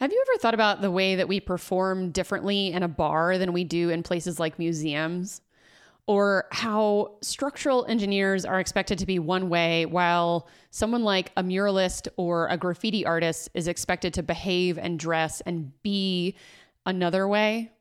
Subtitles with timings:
[0.00, 3.52] Have you ever thought about the way that we perform differently in a bar than
[3.52, 5.40] we do in places like museums?
[6.06, 12.06] Or how structural engineers are expected to be one way while someone like a muralist
[12.16, 16.36] or a graffiti artist is expected to behave and dress and be
[16.86, 17.72] another way?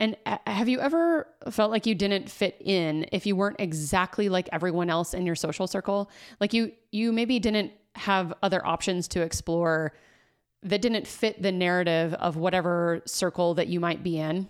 [0.00, 4.30] And uh, have you ever felt like you didn't fit in if you weren't exactly
[4.30, 6.10] like everyone else in your social circle?
[6.40, 9.92] Like you you maybe didn't have other options to explore
[10.62, 14.48] that didn't fit the narrative of whatever circle that you might be in?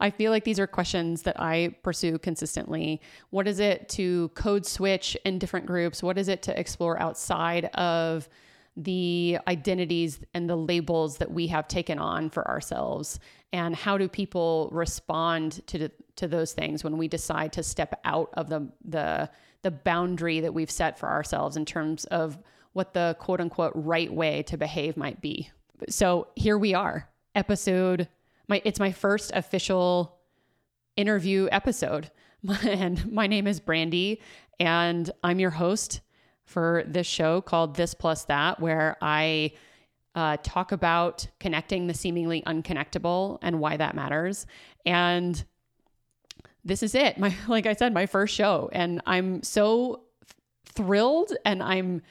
[0.00, 3.00] I feel like these are questions that I pursue consistently.
[3.30, 6.02] What is it to code switch in different groups?
[6.02, 8.28] What is it to explore outside of
[8.76, 13.18] the identities and the labels that we have taken on for ourselves?
[13.52, 18.30] And how do people respond to, to those things when we decide to step out
[18.34, 19.28] of the, the,
[19.62, 22.38] the boundary that we've set for ourselves in terms of
[22.78, 25.50] what the quote unquote right way to behave might be.
[25.90, 28.08] So here we are, episode
[28.48, 30.18] my it's my first official
[30.96, 32.10] interview episode.
[32.64, 34.20] And my name is Brandi
[34.60, 36.00] and I'm your host
[36.44, 39.52] for this show called This Plus That where I
[40.14, 44.46] uh, talk about connecting the seemingly unconnectable and why that matters.
[44.86, 45.44] And
[46.64, 47.18] this is it.
[47.24, 50.04] My like I said, my first show, and I'm so
[50.64, 52.02] thrilled and I'm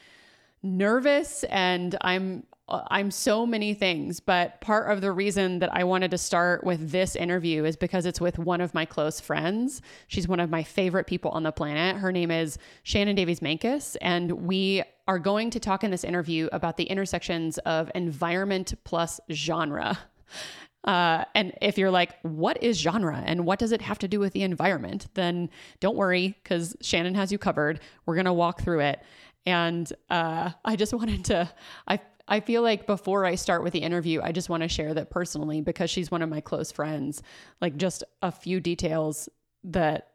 [0.63, 6.11] nervous and I'm I'm so many things, but part of the reason that I wanted
[6.11, 9.81] to start with this interview is because it's with one of my close friends.
[10.07, 11.95] She's one of my favorite people on the planet.
[11.95, 16.49] Her name is Shannon Davies Mancus, and we are going to talk in this interview
[16.51, 19.97] about the intersections of environment plus genre.
[20.83, 24.19] Uh, and if you're like, what is genre and what does it have to do
[24.19, 25.07] with the environment?
[25.15, 25.49] Then
[25.79, 27.81] don't worry, because Shannon has you covered.
[28.05, 29.01] We're going to walk through it.
[29.47, 31.49] And uh, I just wanted to,
[31.87, 34.93] I, I feel like before I start with the interview, I just want to share
[34.93, 37.23] that personally because she's one of my close friends.
[37.61, 39.29] Like just a few details
[39.63, 40.11] that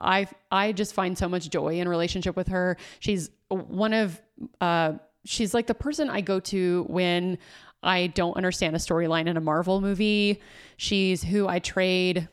[0.00, 2.76] I I just find so much joy in relationship with her.
[2.98, 4.20] She's one of
[4.60, 4.94] uh
[5.24, 7.38] she's like the person I go to when
[7.80, 10.40] I don't understand a storyline in a Marvel movie.
[10.76, 12.28] She's who I trade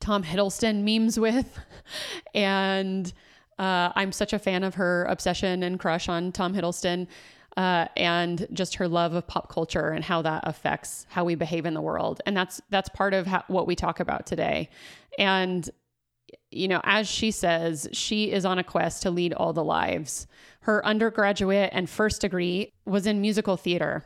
[0.00, 1.58] Tom Hiddleston memes with
[2.34, 3.10] and
[3.58, 7.06] uh, I'm such a fan of her obsession and crush on Tom Hiddleston.
[7.56, 11.64] Uh, and just her love of pop culture and how that affects how we behave
[11.64, 12.20] in the world.
[12.26, 14.68] And that's that's part of how, what we talk about today.
[15.18, 15.66] And
[16.50, 20.26] you know, as she says, she is on a quest to lead all the lives.
[20.60, 24.04] Her undergraduate and first degree was in musical theater.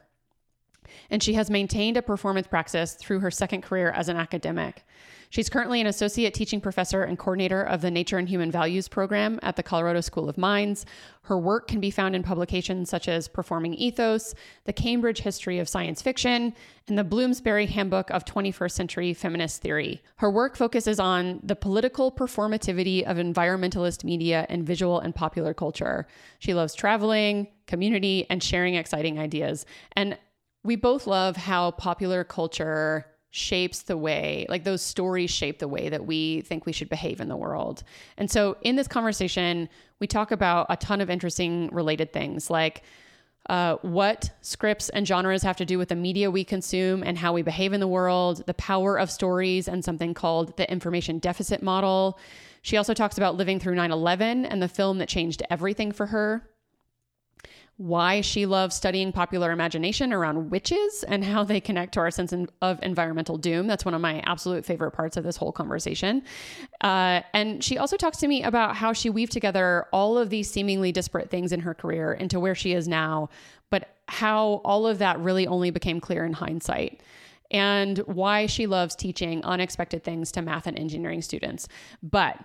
[1.08, 4.84] And she has maintained a performance practice through her second career as an academic.
[5.30, 9.38] She's currently an associate teaching professor and coordinator of the Nature and Human Values program
[9.44, 10.84] at the Colorado School of Mines.
[11.22, 15.68] Her work can be found in publications such as Performing Ethos, The Cambridge History of
[15.68, 16.52] Science Fiction,
[16.88, 20.02] and the Bloomsbury Handbook of 21st Century Feminist Theory.
[20.16, 26.08] Her work focuses on the political performativity of environmentalist media and visual and popular culture.
[26.40, 29.64] She loves traveling, community, and sharing exciting ideas.
[29.92, 30.18] And
[30.64, 35.88] we both love how popular culture shapes the way, like those stories shape the way
[35.88, 37.82] that we think we should behave in the world.
[38.16, 39.68] And so in this conversation,
[40.00, 42.82] we talk about a ton of interesting related things like
[43.48, 47.32] uh, what scripts and genres have to do with the media we consume and how
[47.32, 51.62] we behave in the world, the power of stories, and something called the information deficit
[51.62, 52.18] model.
[52.62, 56.06] She also talks about living through 9 11 and the film that changed everything for
[56.06, 56.49] her
[57.80, 62.30] why she loves studying popular imagination around witches and how they connect to our sense
[62.60, 63.66] of environmental doom.
[63.66, 66.22] That's one of my absolute favorite parts of this whole conversation.
[66.82, 70.50] Uh, and she also talks to me about how she weaved together all of these
[70.50, 73.30] seemingly disparate things in her career into where she is now,
[73.70, 77.00] but how all of that really only became clear in hindsight
[77.50, 81.66] and why she loves teaching unexpected things to math and engineering students.
[82.02, 82.38] But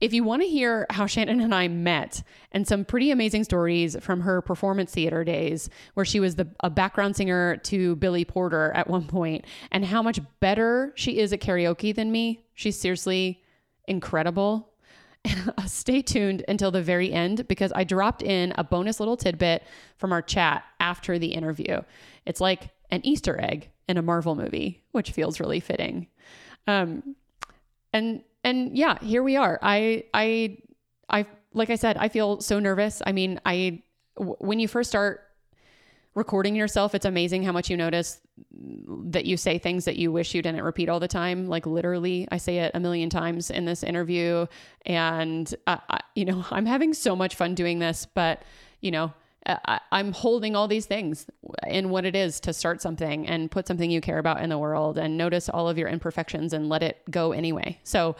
[0.00, 2.22] if you want to hear how Shannon and I met
[2.52, 6.70] and some pretty amazing stories from her performance theater days, where she was the, a
[6.70, 11.40] background singer to Billy Porter at one point, and how much better she is at
[11.40, 13.42] karaoke than me, she's seriously
[13.86, 14.72] incredible.
[15.66, 19.62] Stay tuned until the very end because I dropped in a bonus little tidbit
[19.98, 21.82] from our chat after the interview.
[22.24, 26.06] It's like an Easter egg in a Marvel movie, which feels really fitting.
[26.66, 27.16] Um,
[27.92, 29.58] and and yeah, here we are.
[29.62, 30.58] I I
[31.08, 33.02] I like I said, I feel so nervous.
[33.04, 33.82] I mean, I
[34.16, 35.22] w- when you first start
[36.14, 38.20] recording yourself, it's amazing how much you notice
[38.52, 41.46] that you say things that you wish you didn't repeat all the time.
[41.46, 44.46] Like literally, I say it a million times in this interview,
[44.86, 48.06] and uh, I, you know, I'm having so much fun doing this.
[48.06, 48.42] But
[48.80, 49.12] you know,
[49.64, 51.26] I, I'm holding all these things
[51.66, 54.58] in what it is to start something and put something you care about in the
[54.58, 57.78] world and notice all of your imperfections and let it go anyway.
[57.84, 58.16] So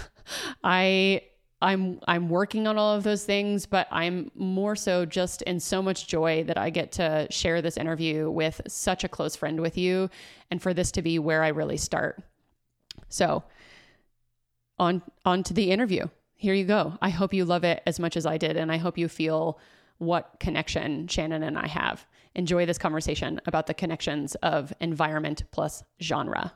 [0.64, 1.22] I
[1.62, 5.82] I'm I'm working on all of those things, but I'm more so just in so
[5.82, 9.76] much joy that I get to share this interview with such a close friend with
[9.76, 10.08] you
[10.50, 12.22] and for this to be where I really start.
[13.08, 13.44] So,
[14.78, 16.06] on on to the interview.
[16.36, 16.96] Here you go.
[17.02, 19.58] I hope you love it as much as I did and I hope you feel
[20.00, 22.06] what connection Shannon and I have.
[22.34, 26.52] Enjoy this conversation about the connections of environment plus genre.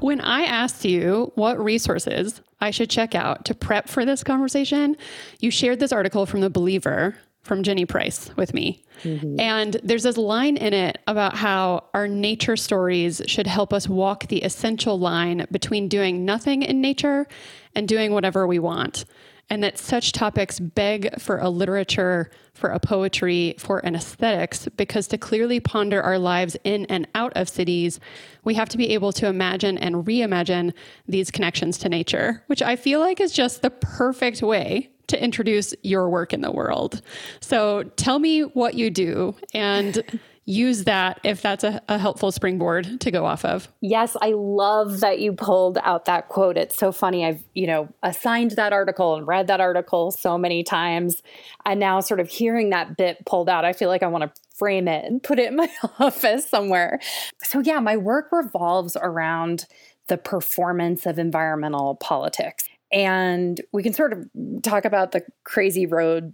[0.00, 4.96] When I asked you what resources I should check out to prep for this conversation,
[5.40, 8.82] you shared this article from The Believer from Jenny Price with me.
[9.04, 9.38] Mm-hmm.
[9.38, 14.26] And there's this line in it about how our nature stories should help us walk
[14.28, 17.28] the essential line between doing nothing in nature
[17.74, 19.04] and doing whatever we want
[19.50, 25.06] and that such topics beg for a literature, for a poetry, for an aesthetics, because
[25.08, 28.00] to clearly ponder our lives in and out of cities,
[28.44, 30.72] we have to be able to imagine and reimagine
[31.06, 35.74] these connections to nature, which I feel like is just the perfect way to introduce
[35.82, 37.02] your work in the world.
[37.40, 43.00] So tell me what you do and use that if that's a, a, helpful springboard
[43.00, 43.68] to go off of.
[43.80, 46.58] Yes, I love that you pulled out that quote.
[46.58, 47.24] It's so funny.
[47.24, 51.22] I've, you know, assigned that article and read that article so many times.
[51.64, 54.40] And now sort of hearing that bit pulled out, I feel like I want to
[54.54, 57.00] frame it and put it in my office somewhere.
[57.42, 59.66] So yeah, my work revolves around
[60.08, 62.64] the performance of environmental politics.
[62.94, 64.28] And we can sort of
[64.62, 66.32] talk about the crazy road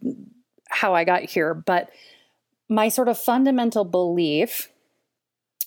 [0.69, 1.91] how I got here, but
[2.69, 4.71] my sort of fundamental belief,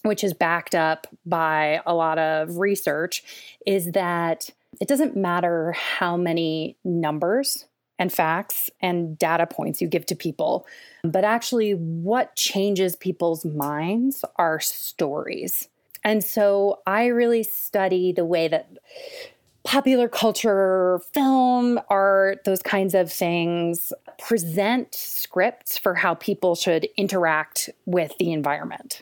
[0.04, 3.24] which is backed up by a lot of research,
[3.66, 4.50] is that
[4.80, 7.66] it doesn't matter how many numbers
[8.00, 10.66] and facts and data points you give to people,
[11.04, 15.68] but actually what changes people's minds are stories.
[16.04, 18.78] And so I really study the way that
[19.64, 27.70] popular culture, film, art, those kinds of things present scripts for how people should interact
[27.86, 29.02] with the environment.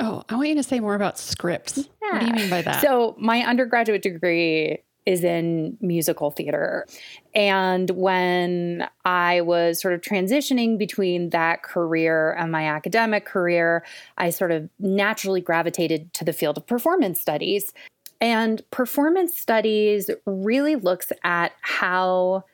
[0.00, 1.88] Oh, I want you to say more about scripts.
[2.02, 2.12] Yeah.
[2.12, 2.82] What do you mean by that?
[2.82, 6.86] So, my undergraduate degree is in musical theater.
[7.34, 13.84] And when I was sort of transitioning between that career and my academic career,
[14.16, 17.72] I sort of naturally gravitated to the field of performance studies.
[18.22, 22.44] And performance studies really looks at how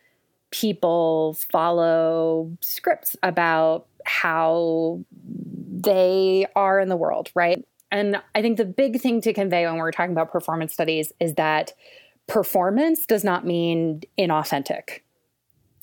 [0.50, 7.62] people follow scripts about how they are in the world, right?
[7.90, 11.34] And I think the big thing to convey when we're talking about performance studies is
[11.34, 11.74] that
[12.26, 15.00] performance does not mean inauthentic,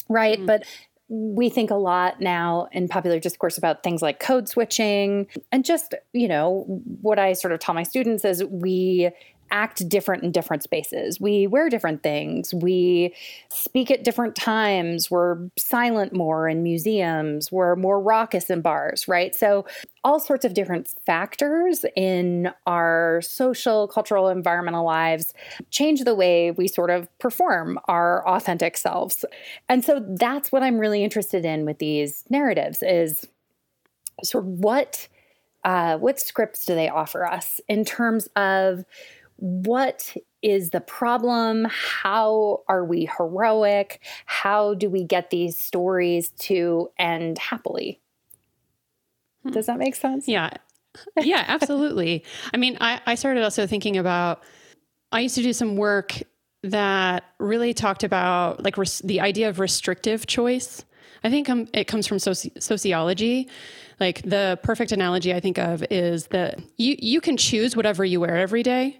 [0.09, 0.39] right?
[0.39, 0.47] Mm.
[0.47, 0.63] But
[1.07, 5.93] we think a lot now in popular discourse about things like code switching and just,
[6.13, 6.63] you know,
[7.01, 9.11] what I sort of tell my students is we
[9.51, 11.19] act different in different spaces.
[11.19, 12.53] We wear different things.
[12.53, 13.13] We
[13.49, 15.09] speak at different times.
[15.09, 17.51] We're silent more in museums.
[17.51, 19.35] We're more raucous in bars, right?
[19.35, 19.65] So,
[20.03, 25.33] all sorts of different factors in our social, cultural, environmental lives
[25.71, 29.25] change the way we sort of perform our authentic selves.
[29.67, 33.27] And so that's what I'm really interested in with these narratives is
[34.23, 35.07] sort of what
[35.65, 38.85] uh, what scripts do they offer us in terms of
[39.37, 41.67] what is the problem?
[41.69, 44.01] How are we heroic?
[44.25, 47.99] How do we get these stories to end happily?
[49.43, 49.51] Hmm.
[49.51, 50.27] Does that make sense?
[50.27, 50.51] Yeah.
[51.21, 52.23] Yeah, absolutely.
[52.53, 54.43] I mean, I, I started also thinking about,
[55.11, 56.21] I used to do some work
[56.63, 60.83] that really talked about like res- the idea of restrictive choice.
[61.23, 63.49] I think um, it comes from soci- sociology.
[63.99, 68.19] Like the perfect analogy I think of is that you you can choose whatever you
[68.19, 68.99] wear every day,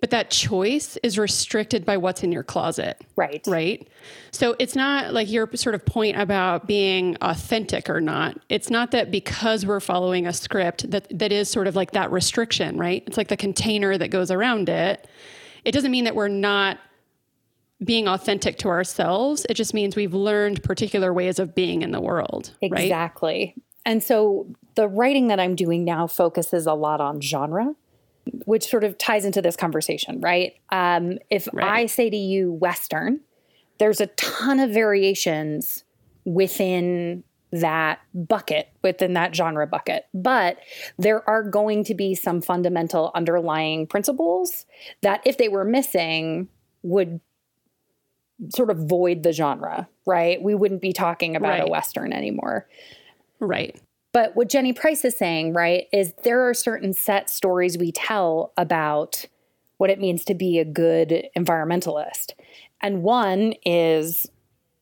[0.00, 3.00] but that choice is restricted by what's in your closet.
[3.16, 3.42] Right.
[3.46, 3.88] Right.
[4.30, 8.38] So it's not like your sort of point about being authentic or not.
[8.48, 12.10] It's not that because we're following a script that that is sort of like that
[12.10, 13.02] restriction, right?
[13.06, 15.08] It's like the container that goes around it.
[15.64, 16.78] It doesn't mean that we're not
[17.84, 19.46] being authentic to ourselves.
[19.48, 22.52] It just means we've learned particular ways of being in the world.
[22.62, 23.54] Exactly.
[23.56, 23.62] Right?
[23.84, 27.74] And so the writing that I'm doing now focuses a lot on genre
[28.44, 30.54] which sort of ties into this conversation, right?
[30.70, 31.66] Um, if right.
[31.66, 33.20] I say to you Western,
[33.78, 35.84] there's a ton of variations
[36.24, 40.06] within that bucket within that genre bucket.
[40.12, 40.58] But
[40.98, 44.66] there are going to be some fundamental underlying principles
[45.02, 46.48] that, if they were missing,
[46.82, 47.20] would
[48.54, 50.42] sort of void the genre, right?
[50.42, 51.66] We wouldn't be talking about right.
[51.66, 52.66] a Western anymore.
[53.40, 53.80] Right.
[54.16, 58.54] But what Jenny Price is saying, right, is there are certain set stories we tell
[58.56, 59.26] about
[59.76, 62.32] what it means to be a good environmentalist.
[62.80, 64.26] And one is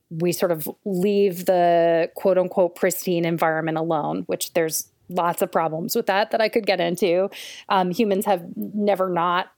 [0.08, 5.96] we sort of leave the quote unquote pristine environment alone, which there's lots of problems
[5.96, 7.28] with that that I could get into.
[7.68, 9.50] Um, humans have never not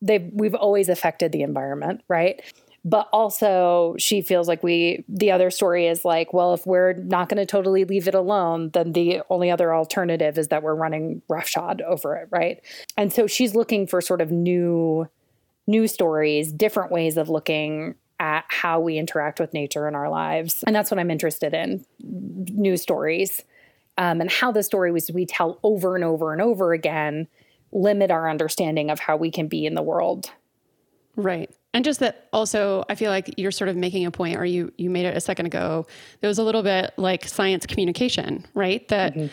[0.00, 2.42] they we've always affected the environment, right?
[2.88, 7.28] But also, she feels like we, the other story is like, well, if we're not
[7.28, 11.20] going to totally leave it alone, then the only other alternative is that we're running
[11.28, 12.60] roughshod over it, right?
[12.96, 15.08] And so she's looking for sort of new,
[15.66, 20.62] new stories, different ways of looking at how we interact with nature in our lives.
[20.64, 23.42] And that's what I'm interested in new stories
[23.98, 27.26] um, and how the stories we tell over and over and over again
[27.72, 30.30] limit our understanding of how we can be in the world.
[31.16, 31.50] Right.
[31.76, 34.72] And just that also I feel like you're sort of making a point or you
[34.78, 35.86] you made it a second ago.
[36.20, 38.86] There was a little bit like science communication, right?
[38.88, 39.26] That mm-hmm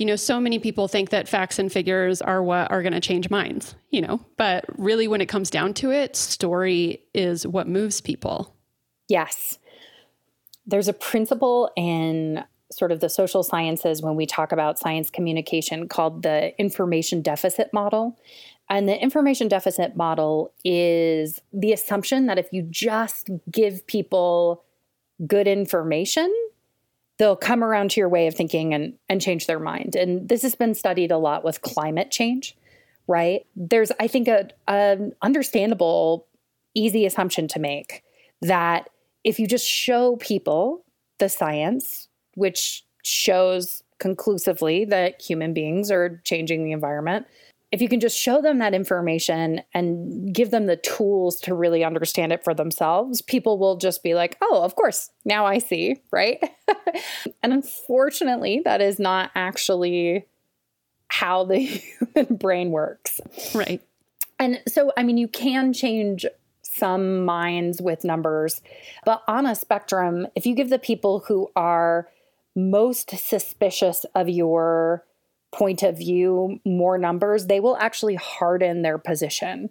[0.00, 3.00] you know, so many people think that facts and figures are what are going to
[3.00, 7.68] change minds, you know, but really when it comes down to it, story is what
[7.68, 8.56] moves people.
[9.08, 9.58] Yes.
[10.66, 12.42] There's a principle in
[12.72, 17.70] sort of the social sciences when we talk about science communication called the information deficit
[17.74, 18.18] model.
[18.70, 24.62] And the information deficit model is the assumption that if you just give people
[25.26, 26.32] good information,
[27.18, 29.96] they'll come around to your way of thinking and, and change their mind.
[29.96, 32.56] And this has been studied a lot with climate change,
[33.08, 33.44] right?
[33.56, 36.28] There's, I think, a, an understandable,
[36.74, 38.04] easy assumption to make
[38.40, 38.88] that
[39.24, 40.84] if you just show people
[41.18, 47.26] the science, which shows conclusively that human beings are changing the environment,
[47.72, 51.84] if you can just show them that information and give them the tools to really
[51.84, 56.02] understand it for themselves, people will just be like, oh, of course, now I see,
[56.10, 56.42] right?
[57.42, 60.26] and unfortunately, that is not actually
[61.08, 61.58] how the
[62.14, 63.20] human brain works.
[63.54, 63.80] Right.
[64.40, 66.26] And so, I mean, you can change
[66.62, 68.62] some minds with numbers,
[69.04, 72.08] but on a spectrum, if you give the people who are
[72.56, 75.04] most suspicious of your
[75.52, 79.70] point of view more numbers, they will actually harden their position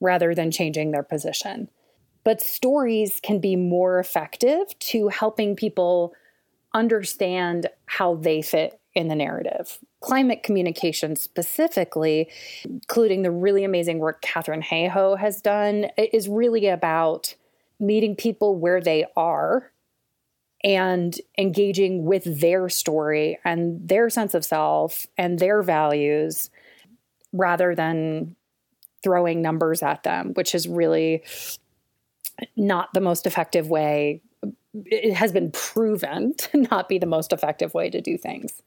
[0.00, 1.68] rather than changing their position.
[2.24, 6.14] But stories can be more effective to helping people
[6.72, 9.78] understand how they fit in the narrative.
[10.00, 12.28] Climate communication, specifically,
[12.64, 17.34] including the really amazing work Katharine Hayhoe has done, is really about
[17.80, 19.72] meeting people where they are
[20.64, 26.50] and engaging with their story and their sense of self and their values
[27.32, 28.34] rather than
[29.02, 31.22] throwing numbers at them, which is really
[32.56, 34.22] not the most effective way.
[34.72, 38.62] It has been proven to not be the most effective way to do things.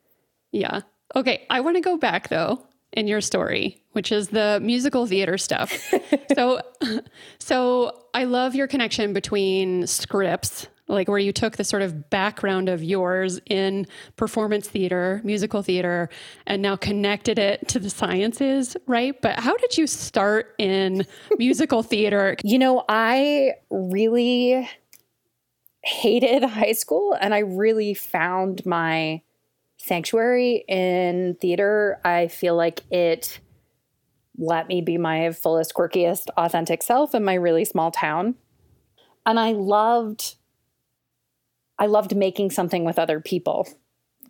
[0.52, 0.82] Yeah.
[1.16, 1.46] Okay.
[1.50, 2.64] I want to go back though
[2.94, 5.94] in your story, which is the musical theater stuff.
[6.36, 6.62] so,
[7.40, 12.70] so I love your connection between scripts like where you took the sort of background
[12.70, 16.10] of yours in performance theater, musical theater,
[16.46, 19.20] and now connected it to the sciences, right?
[19.22, 21.06] But how did you start in
[21.38, 22.38] musical theater?
[22.44, 24.70] You know, I really
[25.84, 29.22] hated high school and I really found my
[29.78, 32.00] sanctuary in theater.
[32.04, 33.40] I feel like it
[34.38, 38.36] let me be my fullest, quirkiest, authentic self in my really small town.
[39.26, 40.37] And I loved
[41.80, 43.68] I loved making something with other people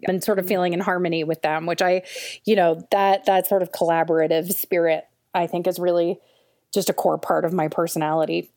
[0.04, 2.04] and sort of feeling in harmony with them, which I,
[2.46, 6.20] you know, that that sort of collaborative spirit I think is really
[6.74, 8.51] just a core part of my personality.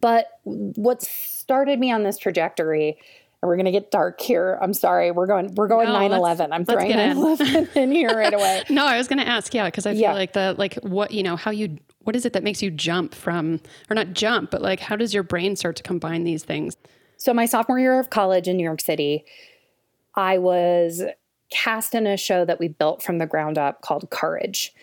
[0.00, 2.98] But what started me on this trajectory
[3.44, 4.58] and we're going to get dark here.
[4.62, 5.10] I'm sorry.
[5.10, 6.48] We're going we're going no, 9/11.
[6.50, 8.64] I'm throwing 9/11 in here right away.
[8.70, 10.14] no, I was going to ask yeah because I feel yeah.
[10.14, 13.14] like the like what, you know, how you what is it that makes you jump
[13.14, 13.60] from
[13.90, 16.74] or not jump, but like how does your brain start to combine these things?
[17.24, 19.24] So, my sophomore year of college in New York City,
[20.14, 21.02] I was
[21.50, 24.74] cast in a show that we built from the ground up called Courage.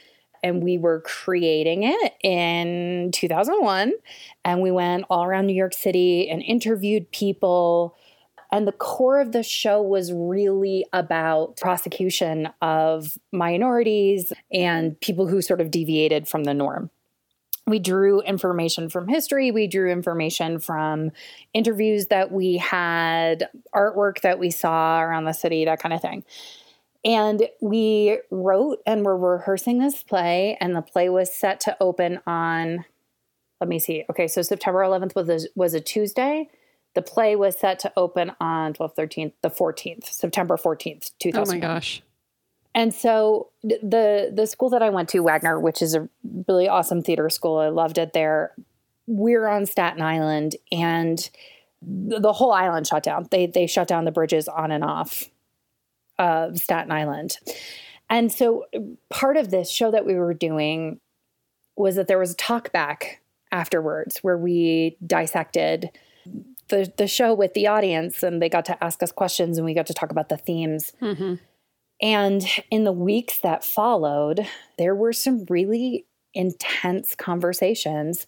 [0.41, 3.93] And we were creating it in 2001.
[4.43, 7.95] And we went all around New York City and interviewed people.
[8.51, 15.43] And the core of the show was really about prosecution of minorities and people who
[15.43, 16.89] sort of deviated from the norm
[17.71, 21.11] we drew information from history, we drew information from
[21.53, 26.23] interviews that we had, artwork that we saw around the city, that kind of thing.
[27.03, 32.19] And we wrote and were rehearsing this play, and the play was set to open
[32.27, 32.85] on,
[33.59, 34.05] let me see.
[34.11, 36.47] Okay, so September 11th was a, was a Tuesday.
[36.93, 41.55] The play was set to open on 12th, 13th, the 14th, September 14th, 2000.
[41.55, 42.03] Oh my gosh.
[42.73, 46.07] And so the the school that I went to, Wagner, which is a
[46.47, 48.53] really awesome theater school, I loved it there.
[49.07, 51.29] We're on Staten Island, and
[51.81, 53.27] the whole island shut down.
[53.29, 55.25] They they shut down the bridges on and off
[56.17, 57.37] of Staten Island.
[58.09, 58.65] And so
[59.09, 60.99] part of this show that we were doing
[61.75, 65.89] was that there was a talk back afterwards where we dissected
[66.69, 69.73] the the show with the audience and they got to ask us questions and we
[69.73, 70.93] got to talk about the themes.
[71.01, 71.35] Mm-hmm.
[72.01, 78.25] And in the weeks that followed, there were some really intense conversations,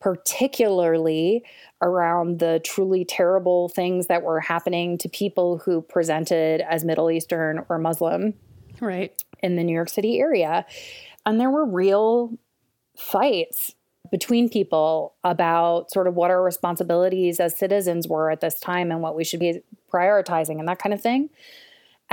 [0.00, 1.42] particularly
[1.80, 7.64] around the truly terrible things that were happening to people who presented as Middle Eastern
[7.68, 8.34] or Muslim.
[8.80, 9.12] Right.
[9.42, 10.66] In the New York City area.
[11.24, 12.36] And there were real
[12.96, 13.74] fights
[14.10, 19.00] between people about sort of what our responsibilities as citizens were at this time and
[19.00, 19.62] what we should be
[19.92, 21.30] prioritizing and that kind of thing.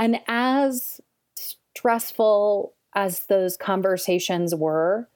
[0.02, 1.00] And as
[1.36, 5.08] stressful as those conversations were,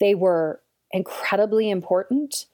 [0.00, 2.46] they were incredibly important.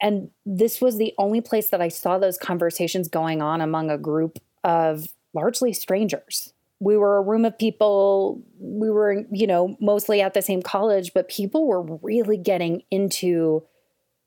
[0.00, 3.98] And this was the only place that I saw those conversations going on among a
[3.98, 6.54] group of largely strangers.
[6.80, 11.12] We were a room of people, we were, you know, mostly at the same college,
[11.12, 13.62] but people were really getting into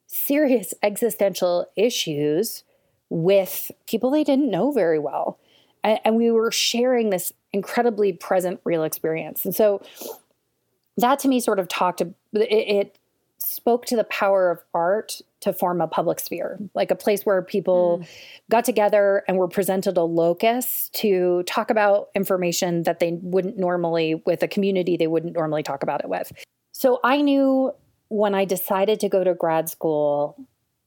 [0.06, 2.64] serious existential issues
[3.10, 5.40] with people they didn't know very well
[5.84, 9.82] and, and we were sharing this incredibly present real experience and so
[10.98, 12.98] that to me sort of talked it, it
[13.46, 17.42] spoke to the power of art to form a public sphere, like a place where
[17.42, 18.08] people mm.
[18.50, 24.16] got together and were presented a locus to talk about information that they wouldn't normally,
[24.26, 26.32] with a community they wouldn't normally talk about it with.
[26.72, 27.74] So I knew
[28.08, 30.38] when I decided to go to grad school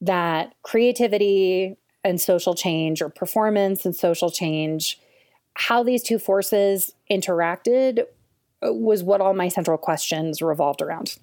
[0.01, 1.77] that creativity
[2.07, 4.99] and social change or performance and social change,
[5.55, 8.01] how these two forces interacted
[8.65, 11.17] uh, was what all my central questions revolved around.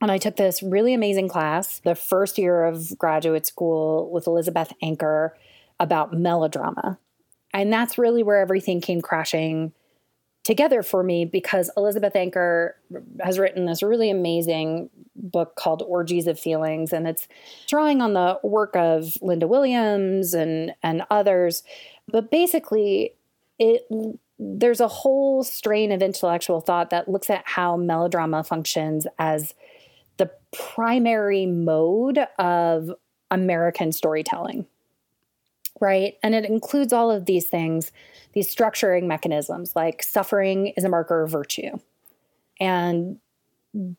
[0.00, 4.72] And I took this really amazing class the first year of graduate school with Elizabeth
[4.82, 5.36] Anker
[5.78, 6.98] about melodrama.
[7.54, 9.72] And that's really where everything came crashing
[10.44, 12.76] together for me because Elizabeth Anker
[13.20, 17.28] has written this really amazing book called Orgies of Feelings and it's
[17.68, 21.62] drawing on the work of Linda Williams and and others.
[22.08, 23.14] But basically
[23.58, 23.86] it
[24.38, 29.54] there's a whole strain of intellectual thought that looks at how melodrama functions as
[30.16, 32.90] the primary mode of
[33.30, 34.66] American storytelling
[35.82, 37.92] right and it includes all of these things
[38.32, 41.78] these structuring mechanisms like suffering is a marker of virtue.
[42.60, 43.18] And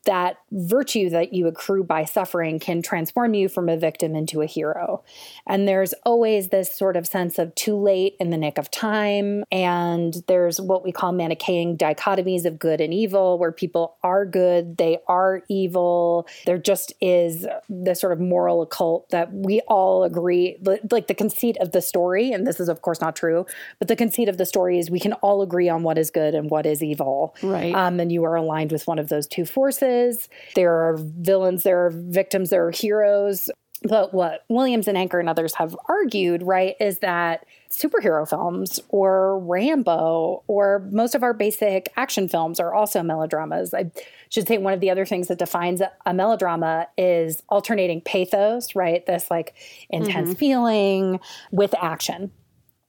[0.06, 4.46] that virtue that you accrue by suffering can transform you from a victim into a
[4.46, 5.04] hero.
[5.48, 9.44] And there's always this sort of sense of too late in the nick of time.
[9.52, 14.78] And there's what we call Manichaean dichotomies of good and evil, where people are good,
[14.78, 16.28] they are evil.
[16.46, 20.58] There just is this sort of moral occult that we all agree,
[20.92, 23.48] like the conceit of the story, and this is, of course, not true,
[23.80, 26.36] but the conceit of the story is we can all agree on what is good
[26.36, 27.36] and what is evil.
[27.42, 27.74] Right.
[27.74, 30.28] Um, and you are aligned with one of those two forces forces.
[30.56, 33.50] There are villains, there are victims, there are heroes.
[33.84, 39.40] But what Williams and Anker and others have argued, right, is that superhero films or
[39.40, 43.74] Rambo or most of our basic action films are also melodramas.
[43.74, 43.92] I
[44.30, 49.06] should say one of the other things that defines a melodrama is alternating pathos, right?
[49.06, 49.54] This like
[49.90, 50.40] intense mm-hmm.
[50.40, 51.20] feeling
[51.52, 52.32] with action,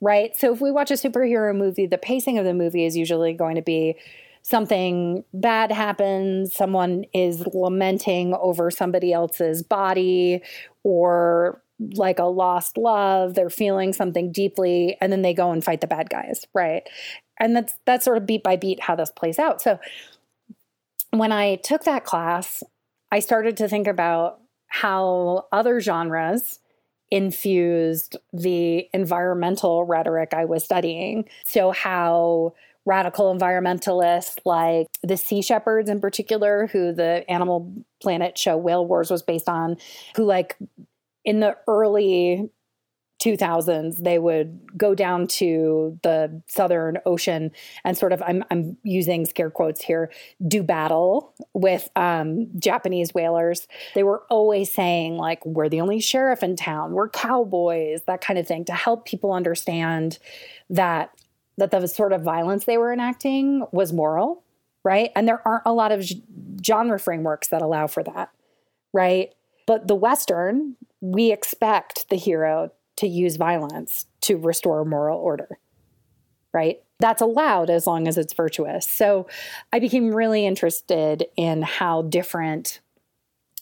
[0.00, 0.36] right?
[0.36, 3.54] So if we watch a superhero movie, the pacing of the movie is usually going
[3.54, 3.96] to be
[4.44, 10.42] something bad happens, someone is lamenting over somebody else's body
[10.82, 11.62] or
[11.94, 15.86] like a lost love, they're feeling something deeply and then they go and fight the
[15.86, 16.82] bad guys, right?
[17.40, 19.62] And that's that's sort of beat by beat how this plays out.
[19.62, 19.80] So
[21.10, 22.62] when I took that class,
[23.10, 26.60] I started to think about how other genres
[27.10, 31.28] infused the environmental rhetoric I was studying.
[31.44, 32.54] So, how
[32.86, 39.10] radical environmentalists like the Sea Shepherds in particular, who the Animal Planet show Whale Wars
[39.10, 39.76] was based on,
[40.16, 40.56] who like
[41.24, 42.50] in the early
[43.22, 47.52] 2000s they would go down to the southern ocean
[47.84, 50.10] and sort of i'm, I'm using scare quotes here
[50.46, 53.66] do battle with um, japanese whalers.
[53.94, 56.92] They were always saying like we're the only sheriff in town.
[56.92, 60.18] We're cowboys that kind of thing to help people understand
[60.70, 61.10] that
[61.56, 64.42] that the sort of violence they were enacting was moral
[64.84, 66.04] right and there aren't a lot of
[66.64, 68.30] genre frameworks that allow for that
[68.92, 69.34] right
[69.66, 75.58] but the western we expect the hero to use violence to restore moral order,
[76.52, 76.82] right?
[77.00, 78.86] That's allowed as long as it's virtuous.
[78.86, 79.26] So
[79.72, 82.80] I became really interested in how different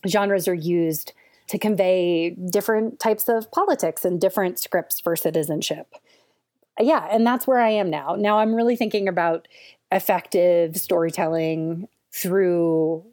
[0.06, 1.12] genres are used
[1.48, 5.94] to convey different types of politics and different scripts for citizenship.
[6.80, 8.16] Yeah, and that's where I am now.
[8.18, 9.48] Now I'm really thinking about
[9.90, 13.04] effective storytelling through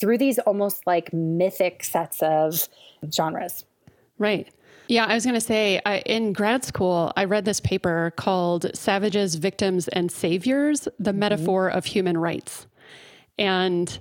[0.00, 2.68] through these almost like mythic sets of
[3.12, 3.64] genres.
[4.18, 4.48] Right.
[4.88, 8.66] Yeah, I was going to say I, in grad school, I read this paper called
[8.74, 11.20] Savages, Victims, and Saviors The mm-hmm.
[11.20, 12.66] Metaphor of Human Rights.
[13.38, 13.98] And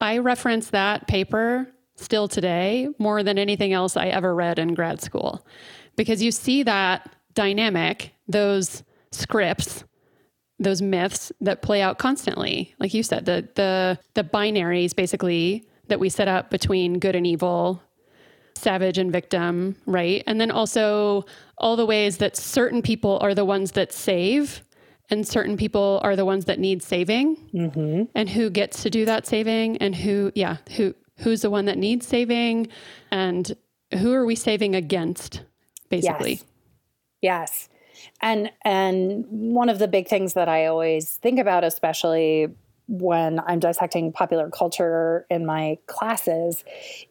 [0.00, 5.00] I reference that paper still today more than anything else I ever read in grad
[5.00, 5.44] school
[5.96, 9.84] because you see that dynamic, those scripts,
[10.58, 12.74] those myths that play out constantly.
[12.78, 17.26] Like you said, the the the binaries basically that we set up between good and
[17.26, 17.82] evil,
[18.54, 20.22] savage and victim, right?
[20.26, 21.24] And then also
[21.58, 24.62] all the ways that certain people are the ones that save
[25.10, 28.04] and certain people are the ones that need saving mm-hmm.
[28.14, 31.76] and who gets to do that saving and who yeah who who's the one that
[31.76, 32.66] needs saving
[33.10, 33.54] and
[33.98, 35.42] who are we saving against
[35.90, 36.44] basically yes.
[37.22, 37.68] Yes
[38.20, 42.48] and and one of the big things that i always think about especially
[42.88, 46.62] when i'm dissecting popular culture in my classes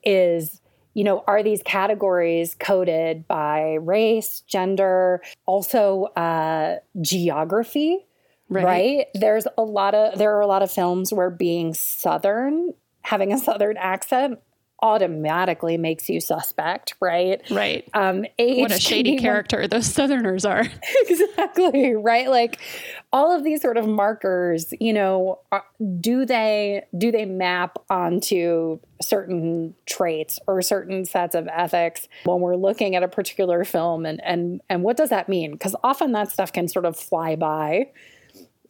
[0.04, 0.62] is
[0.94, 8.06] you know, are these categories coded by race, gender, also uh, geography?
[8.50, 8.66] Right.
[8.66, 9.08] right.
[9.14, 13.38] There's a lot of there are a lot of films where being Southern, having a
[13.38, 14.40] Southern accent,
[14.82, 17.42] automatically makes you suspect, right?
[17.52, 17.88] Right.
[17.94, 20.66] Um, what a shady character those Southerners are.
[21.08, 21.94] exactly.
[21.94, 22.30] Right.
[22.30, 22.60] Like
[23.14, 25.40] all of these sort of markers, you know,
[26.00, 32.56] do they do they map onto certain traits or certain sets of ethics when we're
[32.56, 35.52] looking at a particular film, and and and what does that mean?
[35.52, 37.90] Because often that stuff can sort of fly by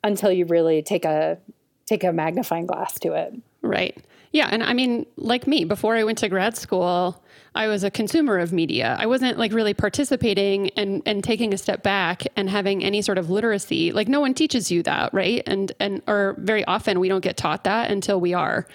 [0.03, 1.37] until you really take a
[1.85, 3.33] take a magnifying glass to it.
[3.61, 3.97] Right.
[4.31, 4.47] Yeah.
[4.49, 7.21] And I mean, like me, before I went to grad school,
[7.53, 8.95] I was a consumer of media.
[8.97, 13.17] I wasn't like really participating and, and taking a step back and having any sort
[13.17, 13.91] of literacy.
[13.91, 15.43] Like no one teaches you that, right?
[15.45, 18.67] And and or very often we don't get taught that until we are.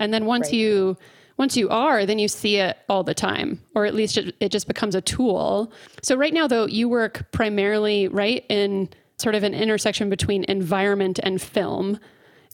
[0.00, 0.54] And then once right.
[0.54, 0.96] you
[1.36, 4.50] once you are, then you see it all the time, or at least it, it
[4.50, 5.72] just becomes a tool.
[6.02, 11.20] So right now though, you work primarily right in sort of an intersection between environment
[11.22, 12.00] and film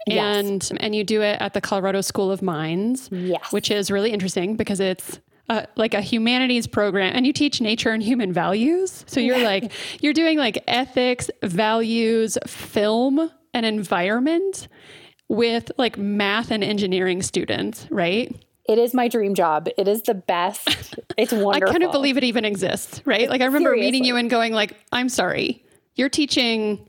[0.07, 0.71] yes.
[0.79, 3.53] and you do it at the Colorado School of Mines, yes.
[3.53, 7.91] which is really interesting because it's uh, like a humanities program and you teach nature
[7.91, 9.05] and human values.
[9.09, 14.69] So you're like you're doing like ethics, values, film, and environment
[15.29, 18.35] with like math and engineering students, right?
[18.69, 19.69] It is my dream job.
[19.77, 20.95] It is the best.
[21.17, 21.69] It's wonderful.
[21.69, 23.29] I couldn't believe it even exists, right?
[23.29, 23.87] Like I remember Seriously.
[23.91, 25.65] meeting you and going like, "I'm sorry.
[25.97, 26.89] You're teaching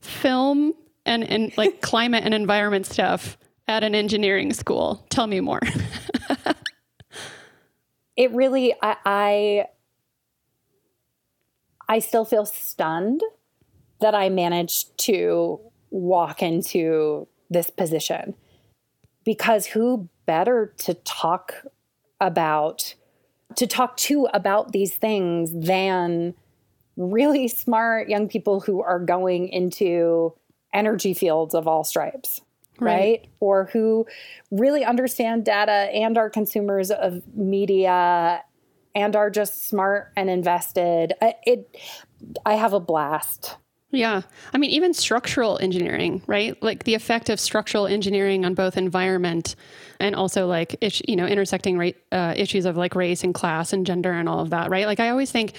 [0.00, 0.72] film
[1.08, 5.04] and, and like climate and environment stuff at an engineering school.
[5.10, 5.60] Tell me more.
[8.16, 9.64] it really, I, I,
[11.88, 13.22] I still feel stunned
[14.00, 18.34] that I managed to walk into this position
[19.24, 21.54] because who better to talk
[22.20, 22.94] about
[23.56, 26.34] to talk to about these things than
[26.96, 30.34] really smart young people who are going into
[30.72, 32.40] energy fields of all stripes.
[32.80, 32.94] Right.
[32.94, 33.28] right.
[33.40, 34.06] Or who
[34.52, 38.44] really understand data and are consumers of media
[38.94, 41.14] and are just smart and invested.
[41.20, 41.76] It,
[42.46, 43.56] I have a blast.
[43.90, 44.22] Yeah.
[44.52, 46.62] I mean, even structural engineering, right?
[46.62, 49.56] Like the effect of structural engineering on both environment
[49.98, 50.76] and also like,
[51.08, 54.40] you know, intersecting right, uh, issues of like race and class and gender and all
[54.40, 54.86] of that, right?
[54.86, 55.54] Like I always think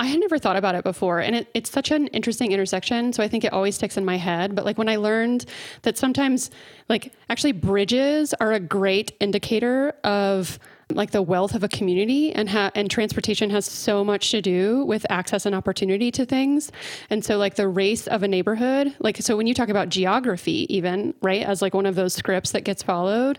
[0.00, 1.20] I had never thought about it before.
[1.20, 3.12] And it, it's such an interesting intersection.
[3.12, 4.54] So I think it always sticks in my head.
[4.54, 5.44] But like when I learned
[5.82, 6.50] that sometimes,
[6.88, 10.58] like, actually, bridges are a great indicator of
[10.90, 14.84] like the wealth of a community and ha- and transportation has so much to do
[14.84, 16.70] with access and opportunity to things.
[17.08, 20.66] And so like the race of a neighborhood, like so when you talk about geography
[20.74, 23.38] even, right, as like one of those scripts that gets followed,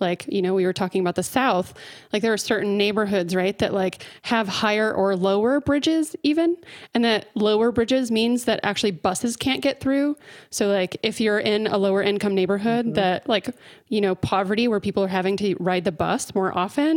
[0.00, 1.74] like, you know, we were talking about the south,
[2.12, 6.56] like there are certain neighborhoods, right, that like have higher or lower bridges even,
[6.94, 10.16] and that lower bridges means that actually buses can't get through.
[10.50, 12.94] So like if you're in a lower income neighborhood mm-hmm.
[12.94, 13.48] that like,
[13.88, 16.91] you know, poverty where people are having to ride the bus more often,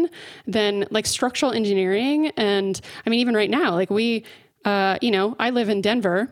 [0.46, 4.26] then like structural engineering and I mean even right now, like we
[4.66, 6.30] uh, you know, I live in Denver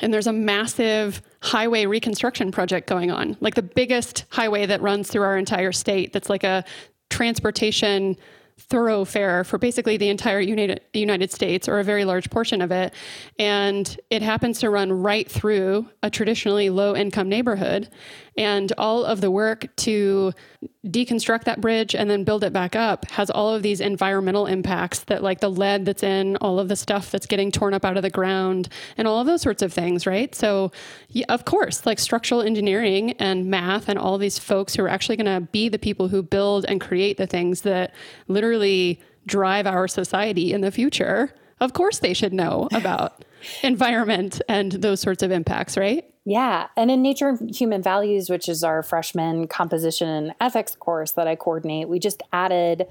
[0.00, 5.08] and there's a massive highway reconstruction project going on, like the biggest highway that runs
[5.08, 6.12] through our entire state.
[6.12, 6.64] That's like a
[7.10, 8.16] transportation
[8.58, 12.94] thoroughfare for basically the entire United, United States or a very large portion of it.
[13.38, 17.88] And it happens to run right through a traditionally low income neighborhood.
[18.36, 20.32] And all of the work to
[20.84, 25.00] deconstruct that bridge and then build it back up has all of these environmental impacts
[25.04, 27.96] that, like the lead that's in all of the stuff that's getting torn up out
[27.96, 30.34] of the ground and all of those sorts of things, right?
[30.34, 30.72] So,
[31.08, 35.16] yeah, of course, like structural engineering and math and all these folks who are actually
[35.16, 37.94] going to be the people who build and create the things that
[38.28, 43.24] literally drive our society in the future, of course they should know about
[43.62, 46.04] environment and those sorts of impacts, right?
[46.24, 46.68] Yeah.
[46.76, 51.26] And in Nature and Human Values, which is our freshman composition and ethics course that
[51.26, 52.86] I coordinate, we just added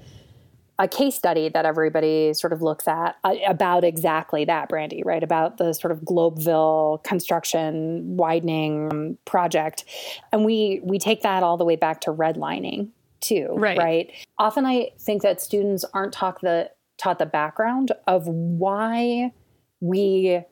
[0.78, 5.22] a case study that everybody sort of looks at uh, about exactly that, Brandi, right?
[5.22, 9.84] About the sort of Globeville construction widening project.
[10.32, 12.88] And we we take that all the way back to redlining
[13.20, 13.78] too, right?
[13.78, 14.10] right?
[14.38, 19.32] Often I think that students aren't taught the taught the background of why
[19.80, 20.42] we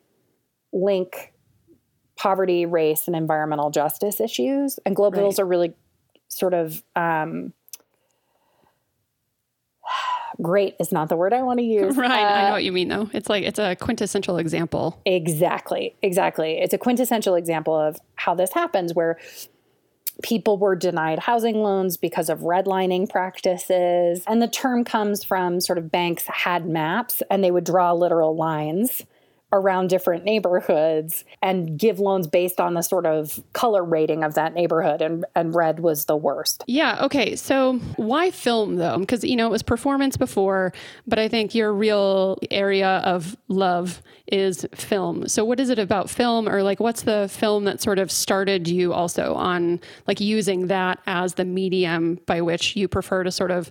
[0.73, 1.32] link
[2.17, 4.79] poverty, race, and environmental justice issues.
[4.85, 5.39] And Globevilles right.
[5.41, 5.73] are really
[6.29, 7.53] sort of um,
[10.41, 11.97] great is not the word I want to use.
[12.03, 12.11] Right.
[12.11, 13.09] Uh, I know what you mean though.
[13.13, 15.01] It's like it's a quintessential example.
[15.05, 15.95] Exactly.
[16.03, 16.59] Exactly.
[16.59, 19.19] It's a quintessential example of how this happens where
[20.23, 24.25] people were denied housing loans because of redlining practices.
[24.27, 28.35] And the term comes from sort of banks had maps and they would draw literal
[28.35, 29.03] lines
[29.53, 34.55] around different neighborhoods and give loans based on the sort of color rating of that
[34.55, 36.65] neighborhood and, and red was the worst.
[36.67, 38.99] Yeah okay so why film though?
[38.99, 40.73] Because you know it was performance before
[41.07, 45.29] but i think your real area of love is film.
[45.29, 48.67] So what is it about film or like what's the film that sort of started
[48.67, 53.51] you also on like using that as the medium by which you prefer to sort
[53.51, 53.71] of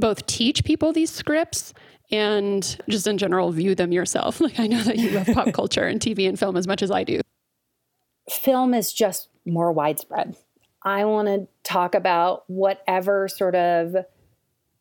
[0.00, 1.72] both teach people these scripts
[2.10, 4.40] and just in general view them yourself.
[4.50, 6.90] Like I know that you love pop culture and TV and film as much as
[6.90, 7.20] I do.
[8.28, 10.36] Film is just more widespread.
[10.82, 13.94] I want to talk about whatever sort of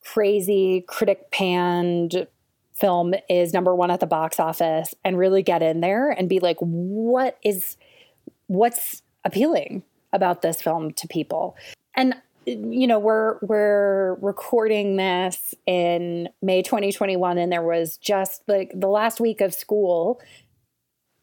[0.03, 2.27] crazy critic panned
[2.73, 6.39] film is number 1 at the box office and really get in there and be
[6.39, 7.75] like what is
[8.47, 11.55] what's appealing about this film to people.
[11.95, 12.15] And
[12.49, 18.87] you know we're we're recording this in May 2021 and there was just like the
[18.87, 20.21] last week of school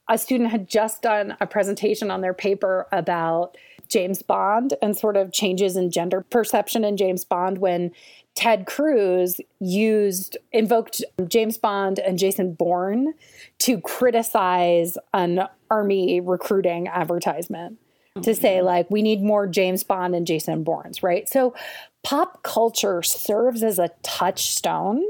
[0.08, 3.56] a student had just done a presentation on their paper about
[3.88, 7.90] James Bond and sort of changes in gender perception in James Bond when
[8.34, 13.14] Ted Cruz used invoked James Bond and Jason Bourne
[13.60, 17.78] to criticize an army recruiting advertisement
[18.22, 18.66] to say mm-hmm.
[18.66, 21.28] like we need more James Bond and Jason Bournes, right?
[21.28, 21.54] So
[22.02, 25.02] pop culture serves as a touchstone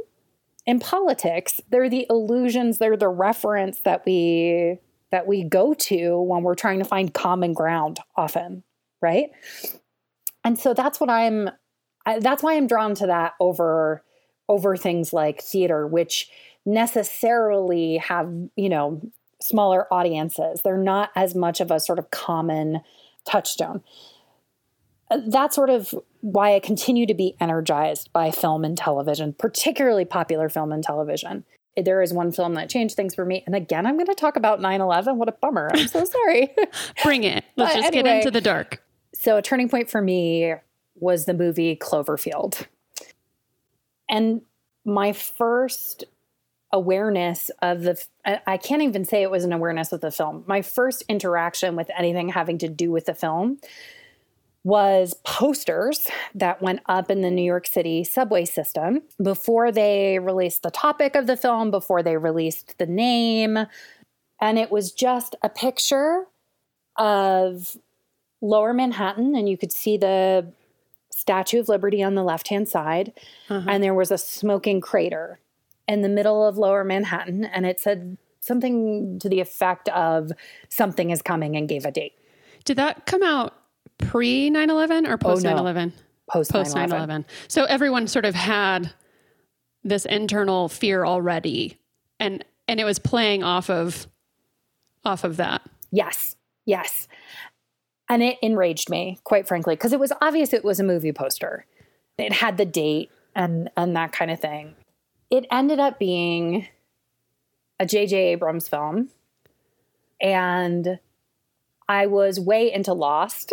[0.66, 1.60] in politics.
[1.70, 4.78] They're the allusions, they're the reference that we
[5.12, 8.64] that we go to when we're trying to find common ground often,
[9.00, 9.30] right?
[10.44, 11.50] And so that's what I'm
[12.20, 14.02] that's why I'm drawn to that over
[14.48, 16.30] over things like theater which
[16.64, 19.00] necessarily have, you know,
[19.40, 20.62] smaller audiences.
[20.62, 22.80] They're not as much of a sort of common
[23.24, 23.82] touchstone.
[25.10, 30.04] Uh, that's sort of why I continue to be energized by film and television, particularly
[30.04, 31.44] popular film and television.
[31.76, 33.42] There is one film that changed things for me.
[33.46, 35.18] And again, I'm going to talk about 9 11.
[35.18, 35.70] What a bummer.
[35.72, 36.54] I'm so sorry.
[37.02, 37.44] Bring it.
[37.56, 38.82] Let's just anyway, get into the dark.
[39.14, 40.54] So, a turning point for me
[40.94, 42.66] was the movie Cloverfield.
[44.08, 44.40] And
[44.84, 46.04] my first
[46.72, 48.02] awareness of the
[48.46, 50.44] I can't even say it was an awareness of the film.
[50.46, 53.58] My first interaction with anything having to do with the film
[54.64, 60.64] was posters that went up in the New York City subway system before they released
[60.64, 63.56] the topic of the film, before they released the name.
[64.40, 66.24] And it was just a picture
[66.98, 67.76] of
[68.42, 70.52] lower Manhattan, and you could see the
[71.10, 73.12] Statue of Liberty on the left hand side,
[73.48, 73.68] Uh-huh.
[73.70, 75.38] and there was a smoking crater
[75.88, 77.44] in the middle of lower Manhattan.
[77.44, 80.32] And it said something to the effect of
[80.68, 82.14] something is coming and gave a date.
[82.64, 83.54] Did that come out
[83.98, 85.50] pre 9 11 or post no.
[85.50, 85.92] 9 11?
[86.28, 87.24] Post Post 9 11.
[87.48, 88.92] So everyone sort of had
[89.84, 91.78] this internal fear already.
[92.18, 94.06] And and it was playing off of
[95.04, 95.62] off of that.
[95.92, 97.06] Yes, yes.
[98.08, 101.66] And it enraged me, quite frankly, because it was obvious it was a movie poster.
[102.18, 104.74] It had the date and and that kind of thing.
[105.30, 106.66] It ended up being
[107.80, 108.16] a J.J.
[108.32, 109.10] Abrams film,
[110.20, 110.98] and
[111.88, 113.52] I was way into Lost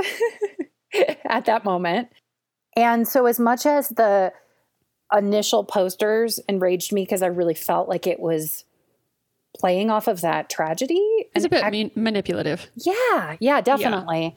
[1.25, 2.09] at that moment.
[2.75, 4.33] And so, as much as the
[5.15, 8.63] initial posters enraged me because I really felt like it was
[9.59, 10.99] playing off of that tragedy,
[11.36, 12.69] It's a bit ac- man- manipulative.
[12.75, 14.36] yeah, yeah, definitely.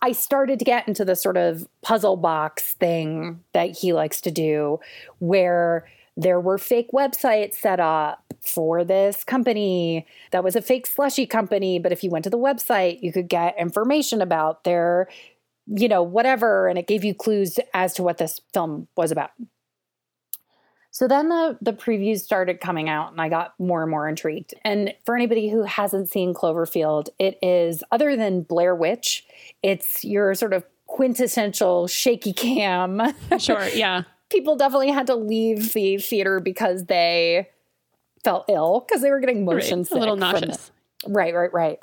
[0.00, 4.30] I started to get into the sort of puzzle box thing that he likes to
[4.30, 4.80] do
[5.18, 11.26] where there were fake websites set up for this company that was a fake slushy
[11.26, 15.08] company, but if you went to the website, you could get information about their,
[15.66, 19.30] you know, whatever, and it gave you clues as to what this film was about.
[20.92, 24.52] So then the the previews started coming out and I got more and more intrigued.
[24.62, 29.24] And for anybody who hasn't seen Cloverfield, it is other than Blair Witch,
[29.62, 33.00] it's your sort of quintessential shaky cam.
[33.38, 33.66] Sure.
[33.68, 34.02] Yeah.
[34.32, 37.50] People definitely had to leave the theater because they
[38.24, 39.86] felt ill because they were getting motion Right.
[39.86, 39.96] sick.
[39.96, 40.72] A little nauseous.
[41.06, 41.78] Right, right, right.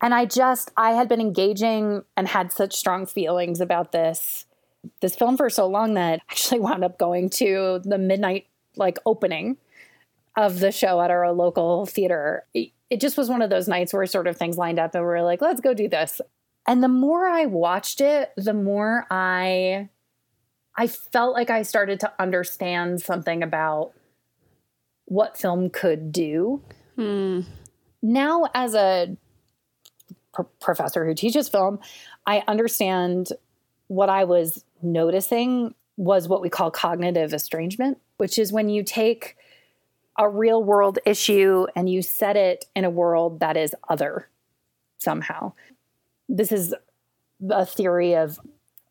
[0.00, 4.46] And I just I had been engaging and had such strong feelings about this
[5.00, 8.46] this film for so long that I actually wound up going to the midnight
[8.76, 9.58] like opening
[10.36, 12.46] of the show at our local theater.
[12.54, 15.02] It, it just was one of those nights where sort of things lined up and
[15.04, 16.20] we were like, let's go do this.
[16.66, 19.88] And the more I watched it, the more I
[20.76, 23.92] I felt like I started to understand something about
[25.06, 26.62] what film could do
[26.96, 27.40] Hmm.
[28.02, 29.16] now as a
[30.32, 31.80] pr- professor who teaches film
[32.26, 33.28] i understand
[33.88, 39.36] what i was noticing was what we call cognitive estrangement which is when you take
[40.18, 44.28] a real world issue and you set it in a world that is other
[44.98, 45.52] somehow
[46.28, 46.74] this is
[47.50, 48.38] a theory of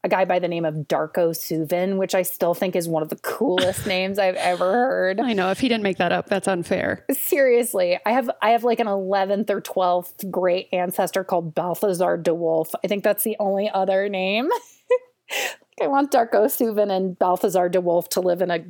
[0.04, 3.10] a guy by the name of Darko Suvin, which I still think is one of
[3.10, 5.20] the coolest names I've ever heard.
[5.20, 5.52] I know.
[5.52, 7.06] If he didn't make that up, that's unfair.
[7.12, 8.00] seriously.
[8.06, 12.74] I have i have like an 11th or 12th great ancestor called balthazar de wolf.
[12.84, 14.50] I think that's the only other name.
[15.82, 18.66] I want darko suvin and balthazar de wolf to live in a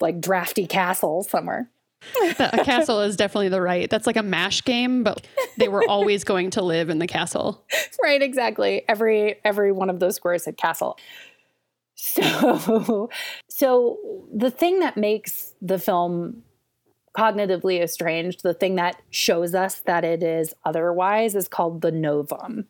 [0.00, 1.70] like drafty castle somewhere
[2.38, 3.88] That- a castle is definitely the right.
[3.90, 7.64] That's like a mash game, but they were always going to live in the castle.
[8.02, 10.98] right exactly every every one of those squares had castle
[11.94, 13.10] so
[13.48, 13.98] so
[14.32, 16.42] the thing that makes the film
[17.16, 22.66] cognitively estranged the thing that shows us that it is otherwise is called the novum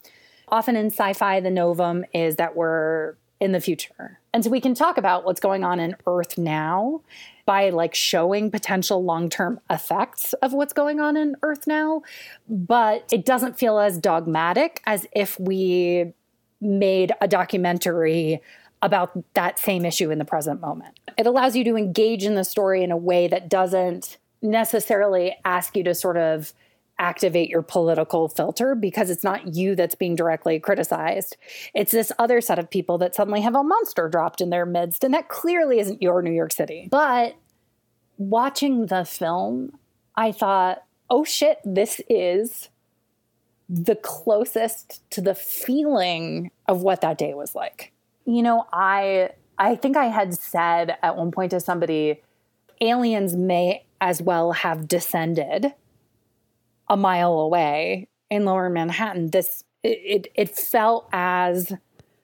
[0.49, 4.75] often in sci-fi the novum is that we're in the future and so we can
[4.75, 7.03] talk about what's going on in earth now
[7.47, 12.03] by like showing potential long-term effects of what's going on in earth now
[12.49, 16.13] but it doesn't feel as dogmatic as if we
[16.61, 18.41] made a documentary
[18.83, 20.99] about that same issue in the present moment.
[21.17, 25.77] It allows you to engage in the story in a way that doesn't necessarily ask
[25.77, 26.53] you to sort of
[26.99, 31.37] activate your political filter because it's not you that's being directly criticized.
[31.75, 35.05] It's this other set of people that suddenly have a monster dropped in their midst,
[35.05, 36.89] and that clearly isn't your New York City.
[36.91, 37.37] But
[38.17, 39.79] watching the film,
[40.15, 42.71] I thought, oh shit, this is
[43.69, 47.93] the closest to the feeling of what that day was like.
[48.25, 52.23] You know, I I think I had said at one point to somebody,
[52.81, 55.73] aliens may as well have descended
[56.89, 59.31] a mile away in lower Manhattan.
[59.31, 61.73] This it it, felt as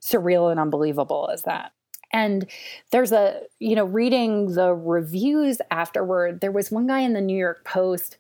[0.01, 1.73] surreal and unbelievable as that.
[2.13, 2.47] And
[2.91, 7.37] there's a, you know, reading the reviews afterward, there was one guy in the New
[7.37, 8.19] York Post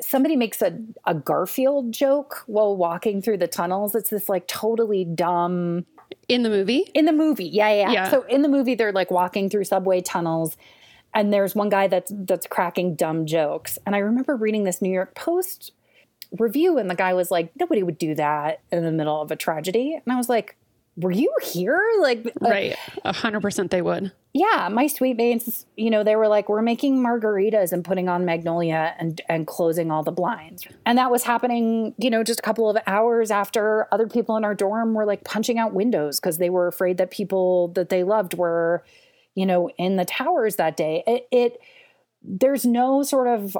[0.00, 3.94] somebody makes a, a Garfield joke while walking through the tunnels.
[3.94, 5.86] It's this like totally dumb
[6.28, 6.90] In the movie?
[6.94, 7.46] in the movie.
[7.46, 7.90] Yeah, yeah.
[7.90, 8.10] Yeah.
[8.10, 10.56] So in the movie, they're like walking through subway tunnels,
[11.16, 13.78] and there's one guy that's that's cracking dumb jokes.
[13.84, 15.72] And I remember reading this New York Post
[16.38, 19.36] review, and the guy was like, "Nobody would do that in the middle of a
[19.36, 20.56] tragedy." And I was like,
[20.96, 21.80] were you here?
[22.00, 22.76] Like, uh, right.
[23.04, 24.12] A hundred percent they would.
[24.32, 24.68] Yeah.
[24.70, 28.94] My suite mates, you know, they were like, we're making margaritas and putting on Magnolia
[28.98, 30.66] and, and closing all the blinds.
[30.84, 34.44] And that was happening, you know, just a couple of hours after other people in
[34.44, 38.02] our dorm were like punching out windows because they were afraid that people that they
[38.02, 38.84] loved were,
[39.36, 41.04] you know, in the towers that day.
[41.06, 41.60] It, it
[42.22, 43.56] there's no sort of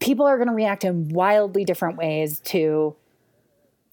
[0.00, 2.94] people are going to react in wildly different ways to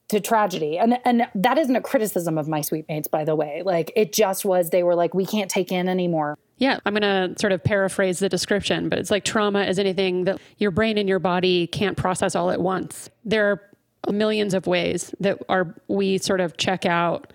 [0.10, 0.78] to tragedy.
[0.78, 3.62] And and that isn't a criticism of my suite mates, by the way.
[3.64, 6.38] Like it just was they were like, we can't take in anymore.
[6.58, 10.26] Yeah, I'm going to sort of paraphrase the description, but it's like trauma is anything
[10.26, 13.10] that your brain and your body can't process all at once.
[13.24, 17.32] There are millions of ways that are we sort of check out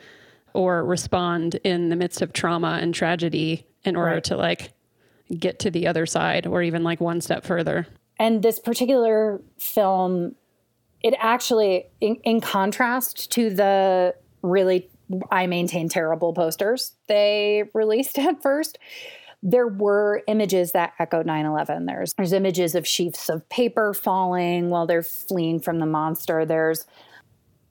[0.56, 4.24] or respond in the midst of trauma and tragedy in order right.
[4.24, 4.72] to like
[5.38, 7.86] get to the other side or even like one step further.
[8.18, 10.34] And this particular film
[11.02, 14.90] it actually, in, in contrast to the really,
[15.30, 18.78] I maintain terrible posters they released at first,
[19.42, 24.86] there were images that echoed 9-11 there's there's images of sheets of paper falling while
[24.86, 26.86] they're fleeing from the monster there's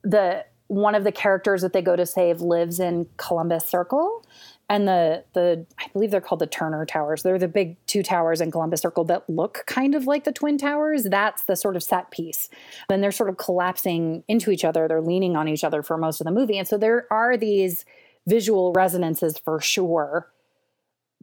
[0.04, 4.26] the one of the characters that they go to save lives in columbus circle
[4.70, 7.24] and the the I believe they're called the Turner Towers.
[7.24, 10.58] They're the big two towers in Columbus Circle that look kind of like the Twin
[10.58, 11.04] Towers.
[11.04, 12.50] That's the sort of set piece.
[12.90, 14.88] Then they're sort of collapsing into each other.
[14.88, 17.86] They're leaning on each other for most of the movie, and so there are these
[18.28, 20.32] visual resonances for sure.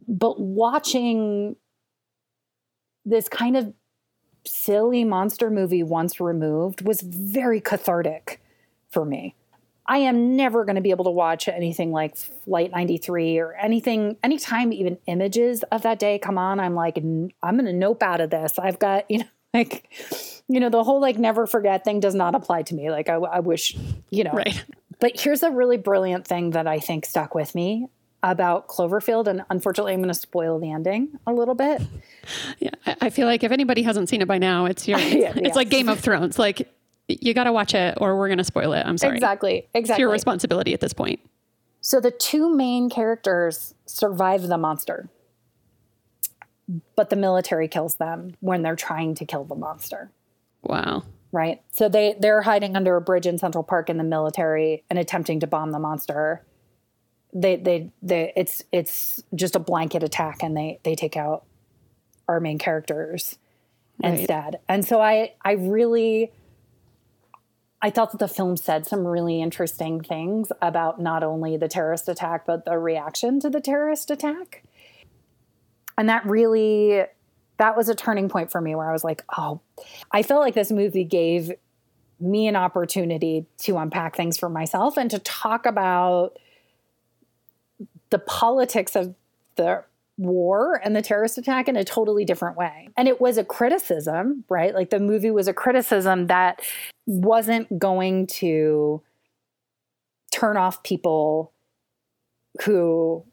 [0.07, 1.57] But watching
[3.05, 3.73] this kind of
[4.45, 8.41] silly monster movie once removed was very cathartic
[8.93, 9.35] for me.
[9.85, 14.17] I am never going to be able to watch anything like Flight 93 or anything,
[14.23, 18.21] anytime even images of that day come on, I'm like, I'm going to nope out
[18.21, 18.57] of this.
[18.57, 19.89] I've got, you know, like,
[20.47, 22.89] you know, the whole like never forget thing does not apply to me.
[22.89, 23.75] Like, I, I wish,
[24.09, 24.31] you know.
[24.31, 24.63] Right.
[24.99, 27.87] But here's a really brilliant thing that I think stuck with me
[28.23, 29.27] about Cloverfield.
[29.27, 31.81] And unfortunately, I'm going to spoil the ending a little bit.
[32.59, 32.71] Yeah.
[33.01, 35.53] I feel like if anybody hasn't seen it by now, it's your, yeah, it's yeah.
[35.53, 36.39] like Game of Thrones.
[36.39, 36.73] Like,
[37.07, 38.85] you got to watch it or we're going to spoil it.
[38.85, 39.15] I'm sorry.
[39.15, 39.67] Exactly.
[39.73, 39.93] Exactly.
[39.93, 41.19] It's your responsibility at this point.
[41.81, 45.09] So the two main characters survive the monster,
[46.95, 50.09] but the military kills them when they're trying to kill the monster.
[50.61, 51.03] Wow.
[51.33, 51.61] Right.
[51.71, 55.41] So they they're hiding under a bridge in Central Park in the military and attempting
[55.41, 56.45] to bomb the monster.
[57.33, 61.43] They they they it's it's just a blanket attack and they they take out
[62.29, 63.37] our main characters
[64.01, 64.19] right.
[64.19, 64.59] instead.
[64.69, 66.31] And so I I really
[67.83, 72.07] I thought that the film said some really interesting things about not only the terrorist
[72.07, 74.63] attack, but the reaction to the terrorist attack.
[75.97, 77.03] And that really,
[77.57, 79.59] that was a turning point for me where I was like, oh,
[80.11, 81.51] I felt like this movie gave
[82.21, 86.39] me an opportunity to unpack things for myself and to talk about
[88.11, 89.13] the politics of
[89.57, 89.83] the
[90.17, 92.89] war and the terrorist attack in a totally different way.
[92.95, 94.73] And it was a criticism, right?
[94.73, 96.61] Like the movie was a criticism that
[97.05, 99.01] wasn't going to
[100.31, 101.53] turn off people
[102.63, 103.23] who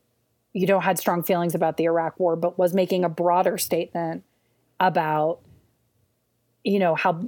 [0.52, 4.24] you know had strong feelings about the Iraq war but was making a broader statement
[4.78, 5.40] about
[6.64, 7.22] you know how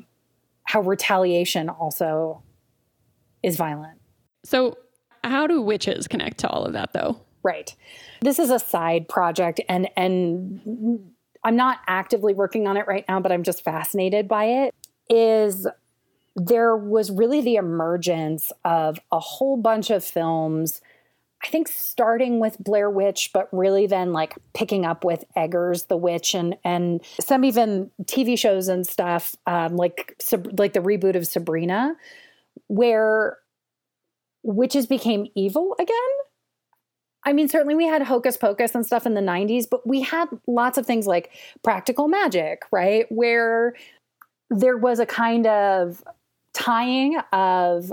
[0.64, 2.42] how retaliation also
[3.42, 3.98] is violent.
[4.44, 4.78] So
[5.24, 7.20] how do witches connect to all of that though?
[7.42, 7.74] Right.
[8.22, 11.12] This is a side project and and
[11.44, 14.74] I'm not actively working on it right now, but I'm just fascinated by it.
[15.10, 15.66] Is
[16.36, 20.80] there was really the emergence of a whole bunch of films
[21.44, 25.96] I think starting with Blair Witch, but really then like picking up with Eggers the
[25.96, 30.22] Witch and and some even TV shows and stuff, um, like
[30.56, 31.96] like the reboot of Sabrina,
[32.68, 33.38] where
[34.44, 35.96] witches became evil again.
[37.24, 40.26] I mean, certainly we had Hocus Pocus and stuff in the 90s, but we had
[40.46, 41.30] lots of things like
[41.62, 43.06] practical magic, right?
[43.10, 43.74] Where
[44.50, 46.02] there was a kind of
[46.52, 47.92] tying of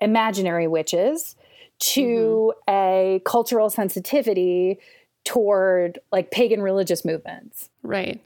[0.00, 1.36] imaginary witches
[1.78, 2.70] to mm-hmm.
[2.70, 4.78] a cultural sensitivity
[5.24, 7.70] toward like pagan religious movements.
[7.82, 8.20] Right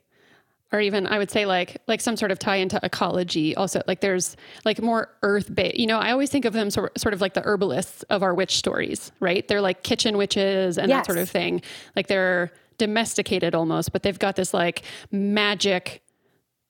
[0.72, 3.54] or even I would say like like some sort of tie into ecology.
[3.54, 5.76] Also, like there's like more earth based.
[5.76, 8.34] You know, I always think of them sort sort of like the herbalists of our
[8.34, 9.46] witch stories, right?
[9.46, 11.00] They're like kitchen witches and yes.
[11.00, 11.62] that sort of thing.
[11.94, 16.02] Like they're domesticated almost, but they've got this like magic.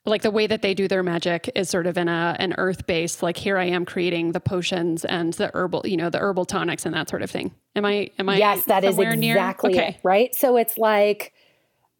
[0.05, 2.89] Like the way that they do their magic is sort of in a an earth
[2.89, 3.23] based.
[3.23, 6.85] Like here I am creating the potions and the herbal, you know, the herbal tonics
[6.85, 7.55] and that sort of thing.
[7.77, 8.11] Am I?
[8.19, 8.37] Am I?
[8.37, 9.89] Yes, that is exactly okay.
[9.91, 9.97] it.
[10.03, 10.35] Right.
[10.35, 11.33] So it's like,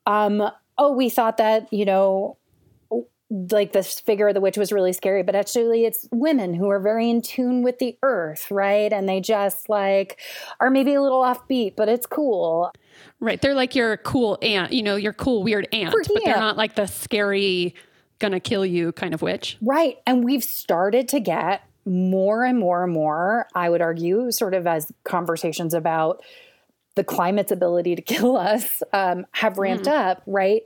[0.05, 2.37] um, oh, we thought that, you know,
[3.51, 6.79] like this figure of the witch was really scary, but actually it's women who are
[6.79, 8.93] very in tune with the earth, right?
[8.93, 10.21] And they just like
[10.61, 12.73] are maybe a little offbeat, but it's cool.
[13.21, 13.41] Right.
[13.41, 16.59] They're like your cool aunt, you know, your cool weird aunt, Quirky but they're not
[16.59, 17.75] like the scary
[18.19, 19.57] gonna kill you kind of witch.
[19.63, 19.97] Right.
[20.07, 24.67] And we've started to get more and more and more, I would argue, sort of
[24.67, 26.23] as conversations about
[26.95, 30.63] the climate's ability to kill us um, have ramped up, right?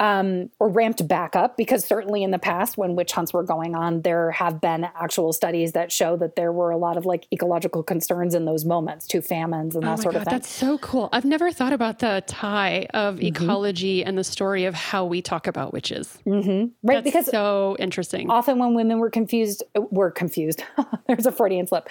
[0.00, 3.74] Um, or ramped back up, because certainly in the past, when witch hunts were going
[3.74, 7.26] on, there have been actual studies that show that there were a lot of like
[7.32, 10.32] ecological concerns in those moments to famines and that oh sort God, of thing.
[10.34, 11.08] that's so cool.
[11.12, 13.26] I've never thought about the tie of Mm-hmm.
[13.44, 16.18] ecology and the story of how we talk about witches.
[16.26, 16.70] right.
[16.82, 18.30] That's because so interesting.
[18.30, 20.62] often when women were confused were confused
[21.06, 21.88] there's a freudian slip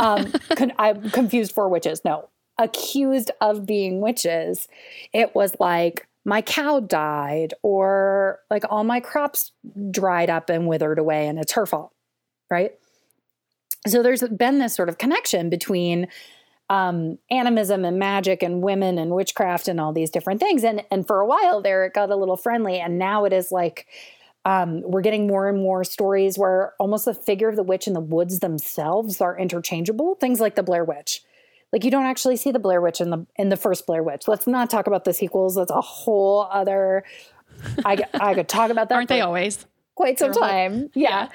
[0.00, 4.68] um, con- i'm confused for witches no accused of being witches
[5.12, 9.52] it was like my cow died or like all my crops
[9.90, 11.92] dried up and withered away and it's her fault
[12.50, 12.72] right
[13.86, 16.08] so there's been this sort of connection between
[16.70, 21.06] um, animism and magic and women and witchcraft and all these different things and and
[21.06, 23.86] for a while there it got a little friendly and now it is like
[24.44, 27.94] um, we're getting more and more stories where almost the figure of the witch and
[27.94, 30.14] the woods themselves are interchangeable.
[30.14, 31.22] Things like the Blair Witch.
[31.72, 34.26] Like you don't actually see the Blair Witch in the in the first Blair Witch.
[34.28, 35.54] Let's not talk about the sequels.
[35.56, 37.04] That's a whole other.
[37.84, 38.94] I, I could talk about that.
[38.94, 39.66] Aren't they always?
[39.96, 40.90] quite some They're whole- time?
[40.94, 41.28] Yeah.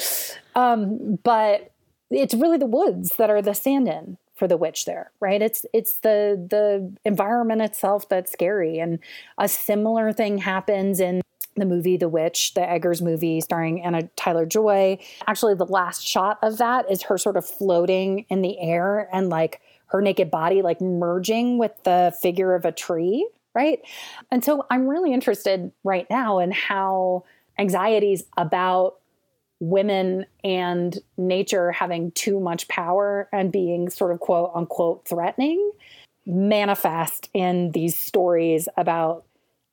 [0.55, 1.71] Um, but
[2.09, 5.41] it's really the woods that are the stand-in for the witch there, right?
[5.41, 8.99] It's it's the the environment itself that's scary, and
[9.37, 11.21] a similar thing happens in
[11.55, 14.97] the movie The Witch, the Eggers movie starring Anya Taylor-Joy.
[15.27, 19.29] Actually, the last shot of that is her sort of floating in the air and
[19.29, 19.61] like
[19.93, 23.79] her naked body like merging with the figure of a tree, right?
[24.31, 27.23] And so I'm really interested right now in how
[27.57, 28.95] anxieties about
[29.59, 35.71] women and nature having too much power and being sort of quote unquote threatening
[36.25, 39.25] manifest in these stories about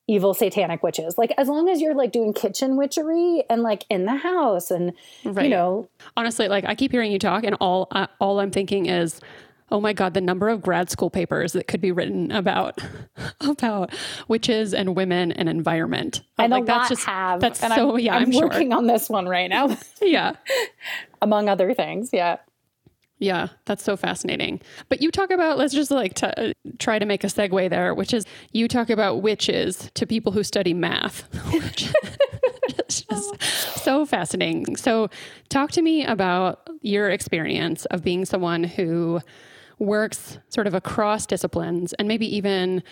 [0.07, 1.17] evil satanic witches.
[1.17, 4.93] Like as long as you're like doing kitchen witchery and like in the house and
[5.25, 5.45] right.
[5.45, 8.85] you know, Honestly, like I keep hearing you talk, and all uh, all I'm thinking
[8.85, 9.19] is,
[9.71, 12.79] oh my god, the number of grad school papers that could be written about
[13.41, 13.93] about
[14.27, 16.21] witches and women and environment.
[16.37, 17.39] Uh, and like a that's lot just have.
[17.39, 18.15] that's and so I'm, yeah.
[18.15, 18.47] I'm, I'm, sure.
[18.47, 20.33] working on this one right now, Yeah.
[21.21, 22.09] among other things.
[22.11, 22.37] Yeah.
[23.19, 24.61] Yeah, that's so fascinating.
[24.89, 27.93] But you talk about, let's just like t- uh, try to make a segue there,
[27.93, 31.21] which is you talk about witches to people who study math,
[31.53, 31.93] which
[32.87, 33.43] is just
[33.83, 34.75] so fascinating.
[34.75, 35.11] So,
[35.49, 39.21] talk to me about your experience of being someone who
[39.81, 42.83] works sort of across disciplines and maybe even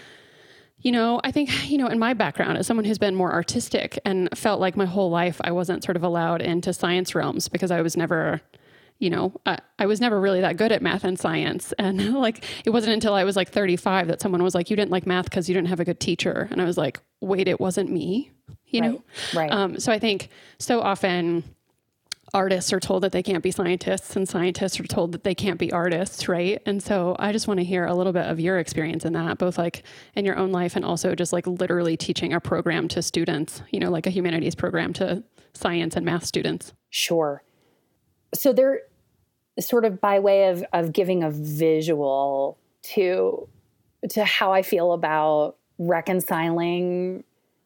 [0.82, 4.00] you know, I think, you know, in my background as someone who's been more artistic
[4.06, 7.70] and felt like my whole life I wasn't sort of allowed into science realms because
[7.70, 8.40] I was never,
[8.98, 11.74] you know, I, I was never really that good at math and science.
[11.80, 14.92] And like, it wasn't until I was like 35 that someone was like, you didn't
[14.92, 16.48] like math because you didn't have a good teacher.
[16.50, 18.32] And I was like, wait, it wasn't me,
[18.68, 19.04] you know?
[19.34, 19.52] Right.
[19.52, 20.30] Um, so I think
[20.60, 21.44] so often
[22.34, 25.60] artists are told that they can't be scientists and scientists are told that they can't
[25.60, 26.62] be artists, right?
[26.66, 29.38] And so I just want to hear a little bit of your experience in that,
[29.38, 29.84] both like
[30.16, 33.80] in your own life and also just like literally teaching a program to students, you
[33.80, 35.24] know, like a humanities program to
[35.54, 36.74] science and math students.
[36.90, 37.44] Sure.
[38.34, 38.82] So they're
[39.60, 43.48] sort of by way of of giving a visual to
[44.10, 47.24] to how I feel about reconciling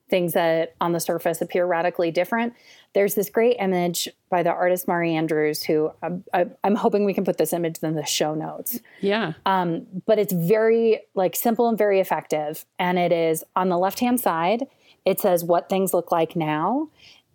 [0.10, 2.54] things that on the surface appear radically different.
[2.94, 7.14] There's this great image by the artist Mari Andrews, who um, I, I'm hoping we
[7.14, 8.80] can put this image in the show notes.
[9.02, 9.34] Yeah.
[9.46, 12.66] Um, but it's very like simple and very effective.
[12.78, 14.68] And it is on the left hand side,
[15.06, 16.90] it says what things look like now.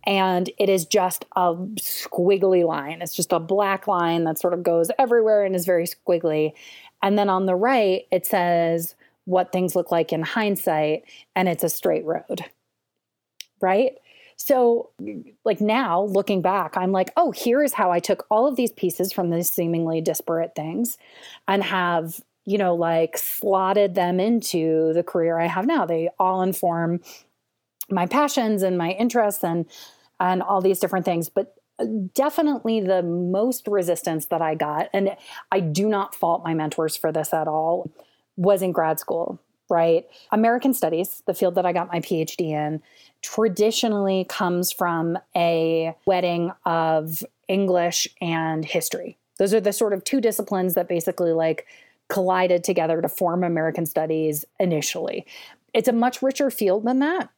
[0.07, 3.03] And it is just a squiggly line.
[3.03, 6.53] It's just a black line that sort of goes everywhere and is very squiggly.
[7.03, 8.95] And then on the right, it says
[9.25, 11.03] what things look like in hindsight,
[11.37, 12.45] and it's a straight road.
[13.61, 13.99] Right?
[14.39, 14.91] So,
[15.45, 18.71] like now, looking back, I'm like, oh, here is how I took all of these
[18.73, 20.97] pieces from these seemingly disparate things
[21.49, 25.85] and have, you know, like slotted them into the career I have now.
[25.85, 27.01] They all inform
[27.91, 29.67] my passions and my interests and
[30.21, 31.29] and all these different things.
[31.29, 35.17] But uh, definitely the most resistance that I got, and
[35.51, 37.91] I do not fault my mentors for this at all,
[38.37, 40.07] was in grad school, right?
[40.33, 42.83] American Studies, the field that I got my PhD in,
[43.23, 49.19] traditionally comes from a wedding of English and history.
[49.39, 51.67] Those are the sort of two disciplines that basically like
[52.09, 55.27] collided together to form American Studies initially.
[55.75, 57.29] It's a much richer field than that,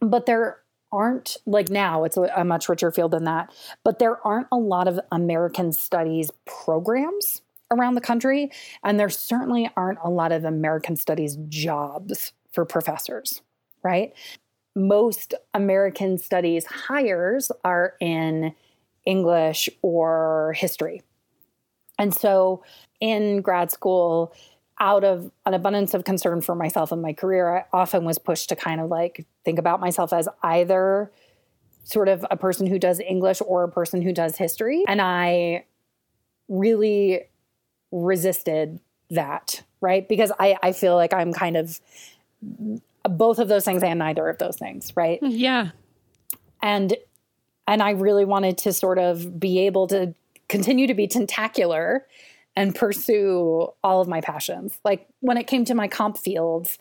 [0.00, 0.58] but there
[0.92, 3.52] aren't like now it's a, much richer field than that,
[3.82, 8.50] but there aren't a lot of American studies programs around the country.
[8.84, 13.42] And there certainly aren't a lot of American studies jobs for professors,
[13.82, 14.12] right?
[14.74, 18.54] Most American studies hires are in
[19.04, 21.02] English or history.
[21.98, 22.62] And so
[23.00, 24.34] in grad school,
[24.80, 28.48] out of an abundance of concern for myself and my career, I often was pushed
[28.48, 31.12] to kind of like think about myself as either
[31.84, 34.82] sort of a person who does English or a person who does history.
[34.88, 35.64] And I
[36.48, 37.24] really
[37.92, 40.08] resisted that, right?
[40.08, 41.80] Because I, I feel like I'm kind of
[43.08, 45.18] both of those things and neither of those things, right?
[45.22, 45.70] Yeah.
[46.62, 46.96] And
[47.66, 50.14] and I really wanted to sort of be able to
[50.48, 52.06] continue to be tentacular
[52.56, 54.78] and pursue all of my passions.
[54.84, 56.78] Like when it came to my comp fields,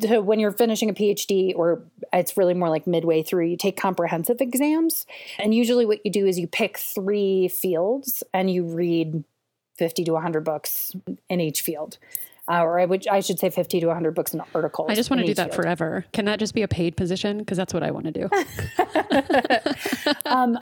[0.00, 1.82] to when you're finishing a PhD, or
[2.12, 5.06] it's really more like midway through, you take comprehensive exams.
[5.38, 9.22] And usually what you do is you pick three fields and you read
[9.78, 10.92] 50 to 100 books
[11.28, 11.98] in each field.
[12.50, 14.90] Uh, or I would, I should say 50 to 100 books and articles.
[14.90, 15.54] I just want to do that field.
[15.62, 16.04] forever.
[16.12, 17.38] Can that just be a paid position?
[17.38, 18.28] Because that's what I want to do.
[20.26, 20.58] um,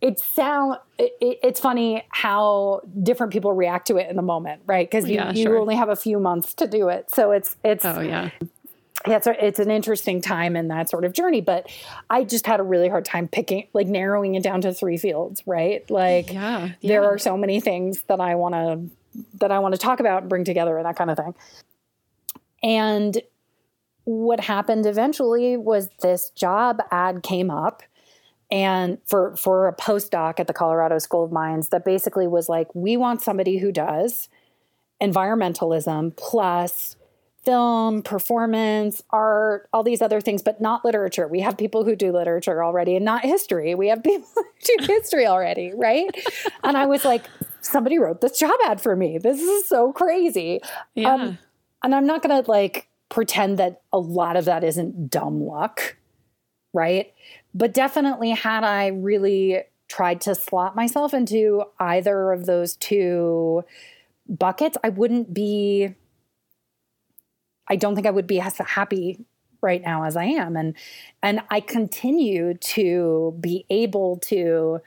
[0.00, 1.12] it sound it,
[1.42, 4.88] it's funny how different people react to it in the moment, right?
[4.90, 5.58] Because you, Yeah, you sure.
[5.58, 8.30] only have a few months to do it, so it's it's oh yeah.
[9.06, 11.40] yeah, it's, a, it's an interesting time in that sort of journey.
[11.40, 11.68] But
[12.08, 15.42] I just had a really hard time picking, like narrowing it down to three fields,
[15.46, 15.88] right?
[15.90, 16.70] Like Yeah.
[16.82, 18.96] there are so many things that I want to
[19.34, 21.34] that I want to talk about and bring together and that kind of thing.
[22.62, 23.20] And
[24.04, 27.82] what happened eventually was this job ad came up
[28.50, 32.74] and for for a postdoc at the Colorado School of Mines that basically was like
[32.74, 34.28] we want somebody who does
[35.00, 36.96] environmentalism plus
[37.44, 41.26] film, performance, art, all these other things, but not literature.
[41.26, 43.74] We have people who do literature already and not history.
[43.74, 44.44] We have people who
[44.78, 46.10] do history already, right?
[46.62, 47.24] and I was like,
[47.62, 49.18] somebody wrote this job ad for me.
[49.18, 50.60] This is so crazy.
[50.94, 51.14] Yeah.
[51.14, 51.38] Um,
[51.82, 55.96] and I'm not going to like pretend that a lot of that isn't dumb luck,
[56.72, 57.12] right?
[57.54, 63.64] But definitely, had I really tried to slot myself into either of those two
[64.28, 65.94] buckets, I wouldn't be,
[67.68, 69.24] I don't think I would be as happy
[69.62, 70.56] right now as I am.
[70.56, 70.74] And
[71.22, 74.80] and I continue to be able to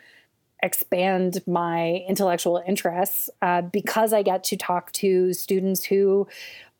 [0.64, 6.28] expand my intellectual interests uh, because I get to talk to students who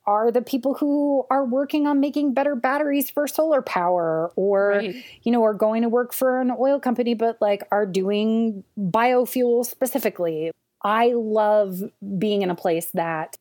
[0.06, 4.96] are the people who are working on making better batteries for solar power or Right.
[5.22, 9.64] you know are going to work for an oil company but like are doing biofuel
[9.64, 10.50] specifically
[10.82, 11.82] i love
[12.18, 13.38] being in a place that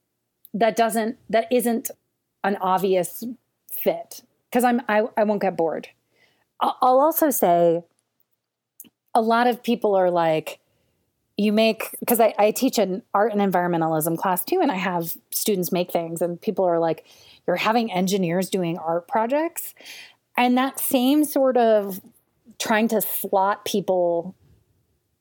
[0.54, 1.92] that doesn't that isn't
[2.46, 3.26] an obvious
[3.70, 5.90] fit because i'm I, I won't get bored
[6.62, 7.84] i'll also say
[9.16, 10.60] a lot of people are like
[11.36, 15.18] you make because I, I teach an art and environmentalism class too and i have
[15.32, 17.06] students make things and people are like
[17.48, 19.74] you're having engineers doing art projects.
[20.38, 22.02] And that same sort of
[22.60, 24.36] trying to slot people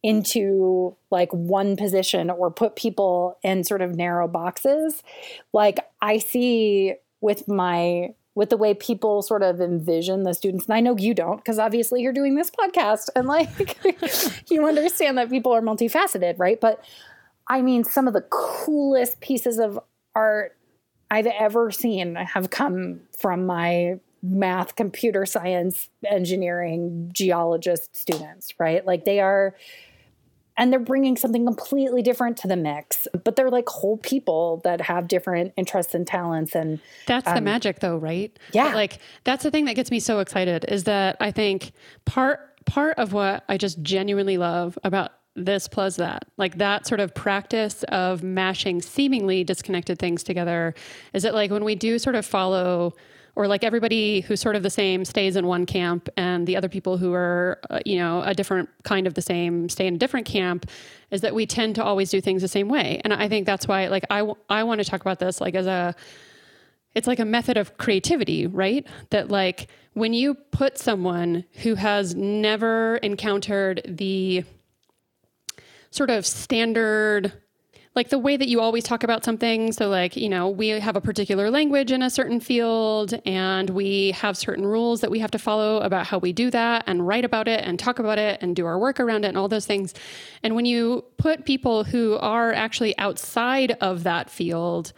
[0.03, 5.01] into like one position or put people in sort of narrow boxes
[5.53, 10.67] like i see with my with the way people sort of envision the students.
[10.67, 13.79] And i know you don't because obviously you're doing this podcast and like
[14.51, 16.61] you understand that people are multifaceted right?
[16.61, 16.85] But
[17.49, 19.79] i mean some of the coolest pieces of
[20.15, 20.57] art
[21.11, 28.87] i've ever seen have come from my math computer science engineering geologist students right?
[28.87, 29.55] Like they are
[30.57, 34.81] and they're bringing something completely different to the mix but they're like whole people that
[34.81, 38.37] have different interests and talents and That's the um, magic though, right?
[38.53, 38.69] yeah.
[38.69, 41.73] But, like that's the thing that gets me so excited is that I think
[42.05, 47.01] part part of what I just genuinely love about this plus that, like that sort
[47.01, 50.75] of practice of mashing seemingly disconnected things together,
[51.15, 52.95] is that like when we do sort of follow
[53.35, 56.69] or like everybody who's sort of the same stays in one camp and the other
[56.69, 59.99] people who are uh, you know a different kind of the same stay in a
[59.99, 60.67] different camp
[61.11, 63.67] is that we tend to always do things the same way and i think that's
[63.67, 65.95] why like i, w- I want to talk about this like as a
[66.95, 68.87] it's like a method of creativity, right?
[69.11, 74.45] That like when you put someone who has never encountered the
[75.91, 77.33] sort of standard
[77.95, 79.73] like the way that you always talk about something.
[79.73, 84.13] So like you know we have a particular language in a certain field and we
[84.13, 87.25] have certain rules that we have to follow about how we do that and write
[87.25, 89.67] about it and talk about it and do our work around it and all those
[89.67, 89.95] things.
[90.43, 94.93] And when you put people who are actually outside of that field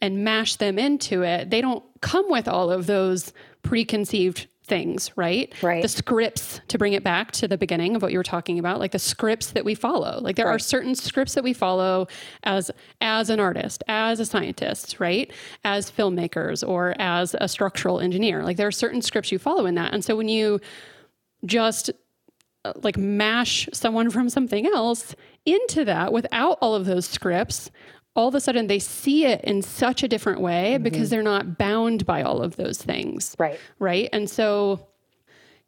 [0.00, 3.32] and mash them into it they don't come with all of those
[3.62, 5.52] preconceived things, right?
[5.62, 5.82] Right.
[5.82, 8.78] The scripts to bring it back to the beginning of what you were talking about,
[8.78, 10.20] like the scripts that we follow.
[10.22, 12.06] Like there are certain scripts that we follow
[12.44, 15.30] as as an artist, as a scientist, right?
[15.64, 18.44] As filmmakers or as a structural engineer.
[18.44, 19.92] Like there are certain scripts you follow in that.
[19.92, 20.60] And so when you
[21.44, 21.90] just
[22.64, 27.72] uh, like mash someone from something else into that without all of those scripts,
[28.14, 30.82] all of a sudden they see it in such a different way mm-hmm.
[30.82, 33.36] because they're not bound by all of those things.
[33.38, 33.58] Right.
[33.78, 34.08] Right.
[34.12, 34.86] And so,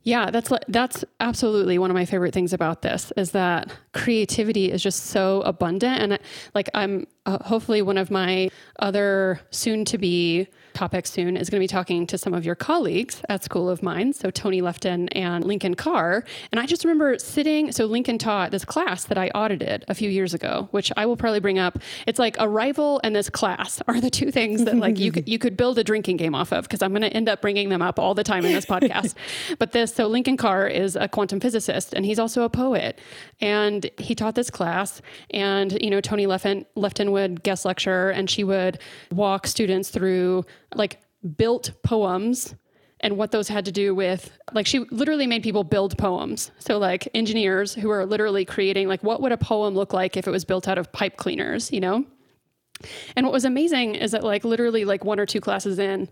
[0.03, 4.83] yeah, that's that's absolutely one of my favorite things about this is that creativity is
[4.83, 6.01] just so abundant.
[6.01, 6.19] And
[6.55, 11.61] like, I'm uh, hopefully one of my other soon to be topics soon is going
[11.61, 14.19] to be talking to some of your colleagues at School of Mines.
[14.19, 16.25] So, Toni Lefton and Lincoln Carr.
[16.51, 20.11] And I just remember sitting, so Lincoln taught this class that I audited a few
[20.11, 21.79] years ago, which I will probably bring up.
[22.07, 25.39] It's like Arrival and this class are the two things that like you could, you
[25.39, 27.83] could build a drinking game off of because I'm going to end up bringing them
[27.83, 29.15] up all the time in this podcast.
[29.59, 32.99] but this, so Lincoln Carr is a quantum physicist and he's also a poet.
[33.41, 38.29] And he taught this class and, you know, Toni Lefton, Lefton would guest lecture and
[38.29, 38.79] she would
[39.11, 40.45] walk students through
[40.75, 41.01] like
[41.37, 42.55] built poems
[43.01, 46.51] and what those had to do with like she literally made people build poems.
[46.59, 50.27] So like engineers who are literally creating like what would a poem look like if
[50.27, 52.05] it was built out of pipe cleaners you know?
[53.17, 56.09] And what was amazing is that like literally like one or two classes in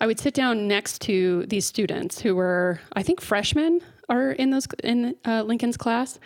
[0.00, 4.50] i would sit down next to these students who were i think freshmen are in
[4.50, 6.18] those in uh, lincoln's class.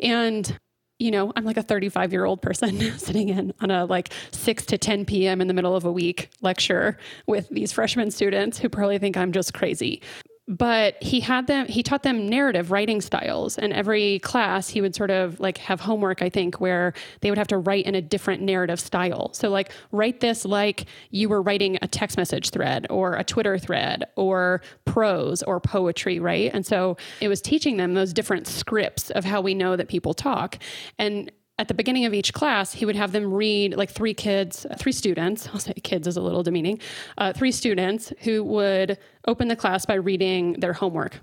[0.00, 0.58] And
[0.98, 4.66] you know, I'm like a 35 year old person sitting in on a like 6
[4.66, 5.40] to 10 p.m.
[5.40, 9.32] in the middle of a week lecture with these freshman students who probably think I'm
[9.32, 10.02] just crazy.
[10.48, 13.58] But he had them, he taught them narrative writing styles.
[13.58, 17.38] And every class, he would sort of like have homework, I think, where they would
[17.38, 19.32] have to write in a different narrative style.
[19.34, 23.58] So, like, write this like you were writing a text message thread or a Twitter
[23.58, 26.50] thread or prose or poetry, right?
[26.54, 30.14] And so it was teaching them those different scripts of how we know that people
[30.14, 30.58] talk.
[30.98, 34.66] And at the beginning of each class, he would have them read like three kids,
[34.78, 35.48] three students.
[35.52, 36.80] I'll say kids is a little demeaning.
[37.16, 41.18] Uh, three students who would open the class by reading their homework.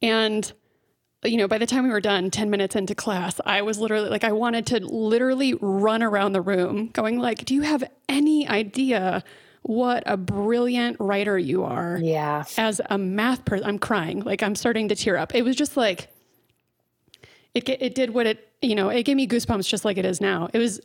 [0.00, 0.52] And
[1.24, 4.08] you know, by the time we were done, 10 minutes into class, I was literally
[4.08, 8.48] like, I wanted to literally run around the room going like, do you have any
[8.48, 9.22] idea
[9.62, 11.98] what a brilliant writer you are?
[12.02, 12.44] Yeah.
[12.58, 14.20] As a math person, I'm crying.
[14.20, 15.32] Like I'm starting to tear up.
[15.32, 16.08] It was just like,
[17.54, 20.20] it, it did what it, you know, it gave me goosebumps just like it is
[20.20, 20.48] now.
[20.52, 20.80] It was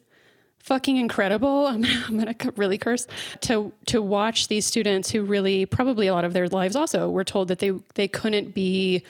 [0.59, 1.67] fucking incredible.
[1.67, 3.07] I'm, I'm to really curse
[3.41, 7.23] to, to watch these students who really probably a lot of their lives also were
[7.23, 9.03] told that they, they couldn't be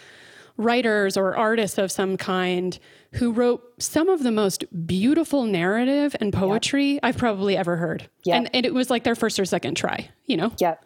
[0.58, 2.80] writers or artists of some kind
[3.14, 8.10] who wrote some of the most beautiful narrative and poetry I've probably ever heard.
[8.24, 8.38] Yep.
[8.38, 10.52] And, and it was like their first or second try, you know?
[10.58, 10.84] Yep.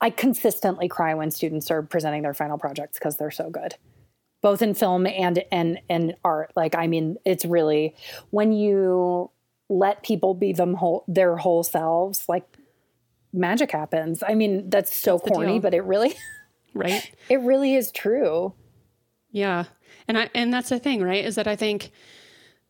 [0.00, 3.76] I consistently cry when students are presenting their final projects because they're so good,
[4.42, 6.52] both in film and and and art.
[6.56, 7.94] Like, I mean, it's really
[8.30, 9.30] when you
[9.68, 12.44] let people be them whole their whole selves, like
[13.32, 14.22] magic happens.
[14.26, 16.14] I mean, that's so the corny, but it really,
[16.74, 17.10] Right.
[17.28, 18.54] it really is true.
[19.30, 19.64] Yeah.
[20.08, 21.24] And I and that's the thing, right?
[21.24, 21.90] Is that I think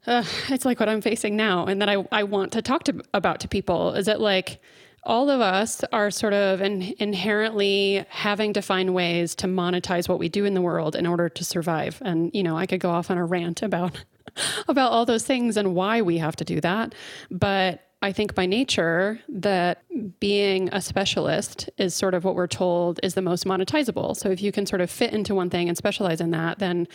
[0.07, 3.03] uh, it's like what I'm facing now and that I, I want to talk to
[3.13, 4.61] about to people is that like
[5.03, 10.19] all of us are sort of in, inherently having to find ways to monetize what
[10.19, 12.01] we do in the world in order to survive.
[12.05, 14.05] And you know, I could go off on a rant about
[14.69, 16.95] about all those things and why we have to do that.
[17.31, 19.83] But I think by nature that
[20.21, 24.17] being a specialist is sort of what we're told is the most monetizable.
[24.17, 26.89] So if you can sort of fit into one thing and specialize in that, then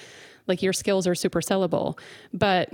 [0.47, 1.99] like your skills are super sellable.
[2.33, 2.71] But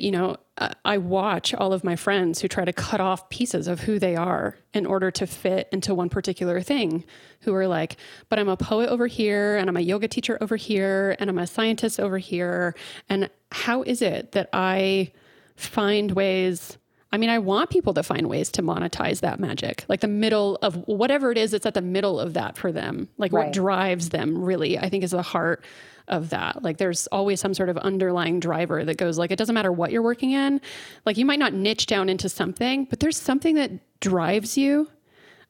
[0.00, 0.36] you know,
[0.84, 4.14] I- watch all of my friends who try to cut off pieces of who they
[4.16, 7.04] are in order to fit into one particular thing,
[7.40, 7.96] who are like,
[8.28, 11.38] but I'm a poet over here, and I'm a yoga teacher over here, and I'm
[11.38, 12.74] a scientist over here.
[13.08, 15.12] And how is it that I
[15.56, 16.78] find ways?
[17.14, 20.56] I mean, I want people to find ways to monetize that magic, like the middle
[20.62, 23.46] of whatever it is that's at the middle of that for them, like Right.
[23.46, 25.62] what drives them really, I think is the heart
[26.08, 26.62] of that.
[26.62, 29.92] Like there's always some sort of underlying driver that goes like it doesn't matter what
[29.92, 30.60] you're working in.
[31.06, 34.88] Like you might not niche down into something, but there's something that drives you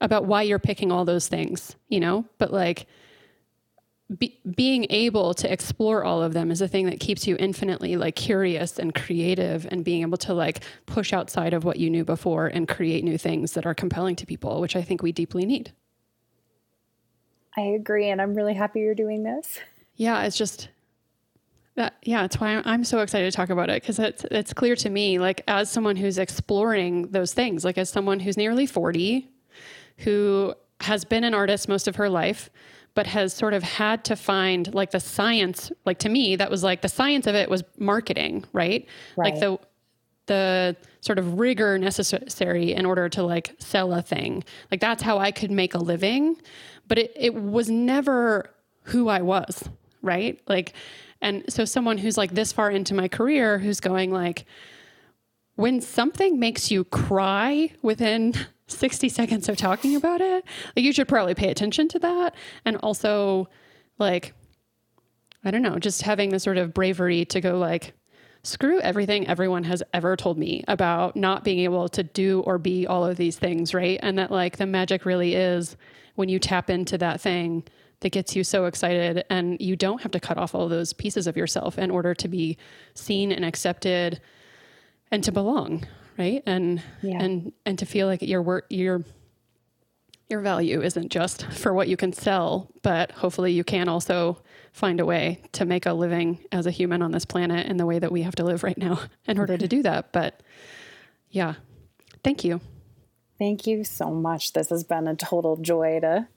[0.01, 2.25] about why you're picking all those things, you know?
[2.39, 2.87] But like
[4.19, 7.97] be, being able to explore all of them is a thing that keeps you infinitely
[7.97, 12.05] like curious and creative and being able to like push outside of what you knew
[12.05, 15.47] before and create new things that are compelling to people, which I think we deeply
[15.47, 15.73] need.
[17.57, 19.61] I agree, and I'm really happy you're doing this.
[19.97, 20.68] Yeah, it's just
[21.74, 21.95] that.
[22.03, 24.76] Yeah, that's why I'm, I'm so excited to talk about it because it's it's clear
[24.76, 29.28] to me, like as someone who's exploring those things, like as someone who's nearly forty,
[29.99, 32.51] who has been an artist most of her life,
[32.95, 36.62] but has sort of had to find like the science, like to me, that was
[36.62, 38.86] like the science of it was marketing, right?
[39.16, 39.32] Right.
[39.32, 39.59] Like the
[40.26, 44.45] the sort of rigor necessary in order to like sell a thing.
[44.70, 46.36] Like that's how I could make a living.
[46.86, 48.51] But it, it was never
[48.84, 49.68] who I was,
[50.03, 50.41] right?
[50.47, 50.75] Like,
[51.21, 54.45] and so someone who's like this far into my career who's going like,
[55.55, 58.35] when something makes you cry within
[58.67, 60.45] 60 seconds of talking about it,
[60.75, 62.35] like you should probably pay attention to that.
[62.65, 63.49] And also,
[63.99, 64.35] like,
[65.45, 67.95] I don't know, just having the sort of bravery to go, like,
[68.45, 72.87] screw everything everyone has ever told me about not being able to do or be
[72.87, 74.01] all of these things, right?
[74.03, 75.77] And that, like, the magic really is
[76.15, 77.65] when you tap into that thing
[78.03, 81.27] that gets you so excited and you don't have to cut off all those pieces
[81.27, 82.57] of yourself in order to be
[82.95, 84.21] seen and accepted
[85.11, 85.85] and to belong
[86.19, 87.23] right and Yeah.
[87.23, 89.03] and and to feel like your work your
[90.29, 94.39] your value isn't just for what you can sell but hopefully you can also
[94.73, 97.87] find a way to make a living as a human on this planet in the
[97.87, 100.43] way that we have to live right now in order to do that but
[101.31, 101.55] yeah
[102.25, 102.61] thank you
[103.39, 104.53] Thank you so much.
[104.53, 106.29] This has been a total joy to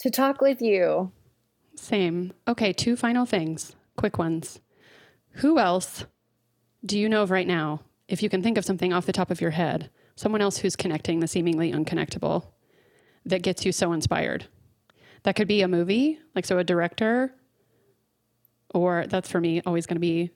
[0.00, 1.12] to talk with you.
[1.76, 2.32] same.
[2.46, 4.60] Okay two final things quick ones.
[5.38, 6.06] Who else
[6.84, 9.30] do you know of right now if you can think of something off the top
[9.30, 12.44] of your head someone else who's connecting the seemingly unconnectable
[13.24, 14.46] that gets you so inspired?
[15.22, 17.34] That could be a movie like so a director
[18.74, 20.30] or that's for me always going to be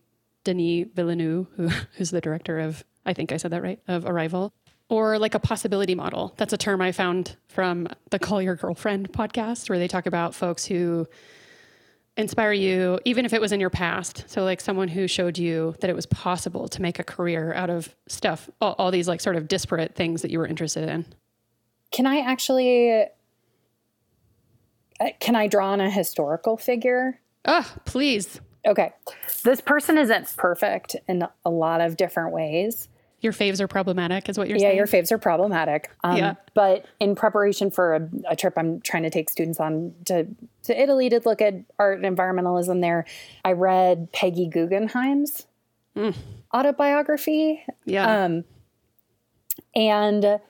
[0.45, 4.55] denis villeneuve who, who's the director of i think i said that right of arrival
[4.89, 9.13] or like a possibility model that's a term i found from the call your girlfriend
[9.13, 11.07] podcast where they talk about folks who
[12.19, 14.25] inspire you, even if it was in your past.
[14.27, 17.71] So, like someone who showed you that it was possible to make a career out
[17.71, 21.07] of stuff, all, all these like sort of disparate things that you were interested in.
[21.93, 23.07] Can I actually
[25.01, 27.21] uh, can I draw on a historical figure?
[27.45, 28.41] Ah, please.
[28.67, 28.93] Okay.
[29.45, 32.89] This person isn't perfect in a lot of different ways.
[33.21, 34.73] Your faves are problematic, is what you're Yeah, saying.
[34.73, 35.91] Yeah, your faves are problematic.
[36.05, 36.35] Um, Yeah.
[36.55, 40.27] But in preparation for a, a trip I'm trying to take students on to,
[40.65, 43.07] to Italy to look at art and environmentalism there,
[43.45, 45.47] I read Peggy Guggenheim's
[46.55, 47.65] autobiography.
[47.85, 48.25] yeah.
[48.25, 48.45] Um,
[49.75, 50.41] and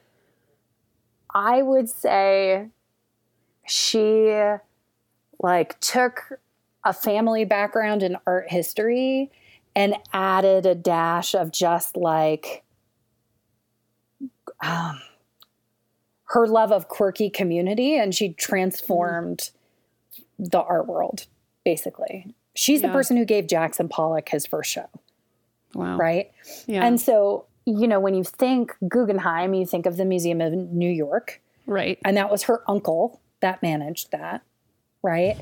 [1.34, 2.68] I would say
[3.66, 4.34] she
[5.40, 6.38] like took
[6.84, 9.30] a family background in art history
[9.78, 12.64] and added a dash of just like
[14.60, 15.00] um,
[16.24, 19.52] her love of quirky community and she transformed
[20.36, 21.26] the art world
[21.64, 22.34] basically.
[22.54, 24.88] She's the person who gave Jackson Pollock his first show,
[25.74, 25.96] wow.
[25.96, 26.32] right?
[26.66, 26.84] Yeah.
[26.84, 30.90] And so, you know, when you think Guggenheim, you think of the Museum of New
[30.90, 32.00] York, right.
[32.04, 34.42] and that was her uncle that managed that,
[35.02, 35.36] right?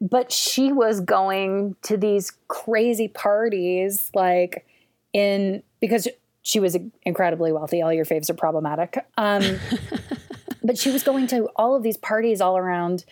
[0.00, 4.66] But she was going to these crazy parties, like
[5.12, 6.06] in because
[6.42, 7.82] she was incredibly wealthy.
[7.82, 9.04] All your faves are problematic.
[9.16, 9.58] Um,
[10.62, 13.04] but she was going to all of these parties all around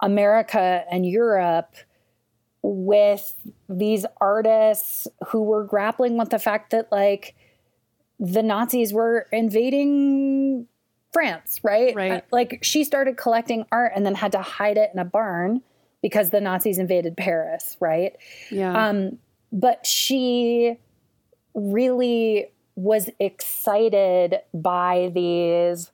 [0.00, 1.74] America and Europe
[2.62, 3.34] with
[3.68, 7.34] these artists who were grappling with the fact that like
[8.18, 10.66] the Nazis were invading
[11.12, 11.94] France, right?
[11.94, 12.12] Right.
[12.12, 15.62] Uh, Like she started collecting art and then had to hide it in a barn
[16.04, 18.14] because the Nazis invaded Paris, right?
[18.50, 18.88] Yeah.
[18.88, 19.18] Um,
[19.50, 20.76] but she
[21.54, 25.90] really was excited by these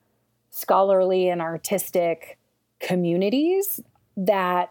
[0.51, 2.39] scholarly and artistic
[2.81, 3.79] communities
[4.17, 4.71] that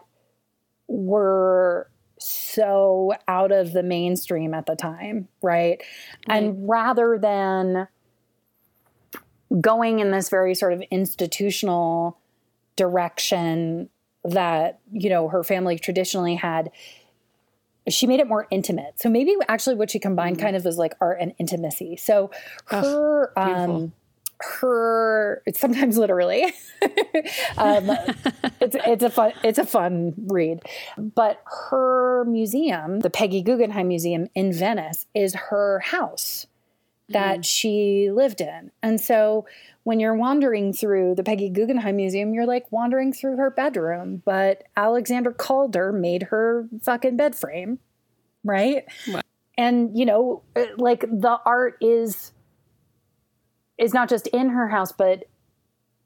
[0.88, 1.88] were
[2.18, 5.80] so out of the mainstream at the time, right?
[6.28, 7.88] And rather than
[9.58, 12.18] going in this very sort of institutional
[12.76, 13.88] direction
[14.24, 16.70] that, you know, her family traditionally had,
[17.88, 19.00] she made it more intimate.
[19.00, 21.96] So maybe actually what she combined kind of was like art and intimacy.
[21.96, 22.30] So
[22.66, 23.76] her beautiful.
[23.76, 23.92] um
[24.40, 26.44] her it's sometimes literally
[27.58, 27.90] um,
[28.60, 30.60] it's it's a fun it's a fun read
[30.96, 36.46] but her museum the peggy guggenheim museum in venice is her house
[37.10, 39.44] that she lived in and so
[39.82, 44.22] when you're wandering through the peggy guggenheim museum you're like wandering through her bedroom.
[44.24, 47.78] But alexander calder made her fucking bed frame
[48.44, 48.84] right?
[49.58, 52.32] And you know uh, like the art is
[53.78, 55.24] is not just in her house but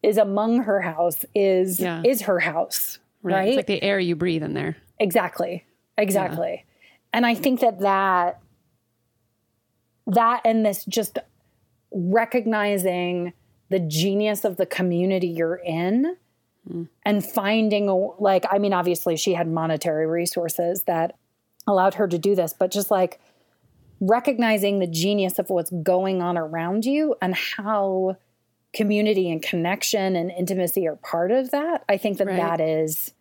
[0.02, 2.02] is among her house is Yeah.
[2.04, 3.34] is her house right.
[3.34, 4.76] right, It's like the air you breathe in there.
[4.98, 5.64] exactly.
[5.96, 6.64] Exactly.
[7.12, 8.40] And i think that that
[10.08, 11.18] that and this just
[11.92, 13.32] recognizing
[13.74, 16.16] the genius of the community you're in
[16.70, 16.88] mm.
[17.04, 17.88] and finding
[18.20, 21.16] like i mean obviously she had monetary resources that
[21.66, 23.18] allowed her to do this but just like
[23.98, 28.16] recognizing the genius of what's going on around you and how
[28.72, 32.36] community and connection and intimacy are part of that i think that right.
[32.36, 33.12] that is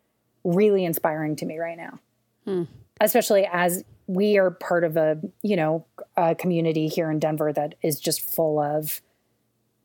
[0.44, 1.98] really inspiring to me right now
[2.44, 2.62] hmm.
[3.00, 5.84] especially as we are part of a you know
[6.16, 9.00] a community here in denver that is just full of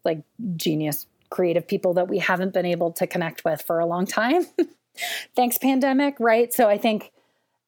[0.05, 0.23] like
[0.55, 4.45] genius creative people that we haven't been able to connect with for a long time.
[5.35, 6.51] Thanks pandemic right?
[6.53, 7.11] So i think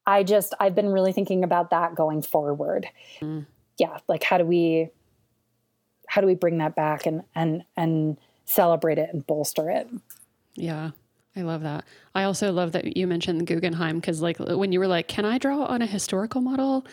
[0.06, 2.88] i just i've been really thinking about that going forward.
[3.22, 3.46] Mm.
[3.78, 4.90] yeah like how do we
[6.08, 9.88] how do we bring that back and and and celebrate it and bolster it?
[10.56, 10.92] Yeah
[11.36, 11.86] I love that.
[12.14, 15.38] I also love that you mentioned Guggenheim because, like, when you were like, "Can I
[15.38, 16.86] draw on a historical model?"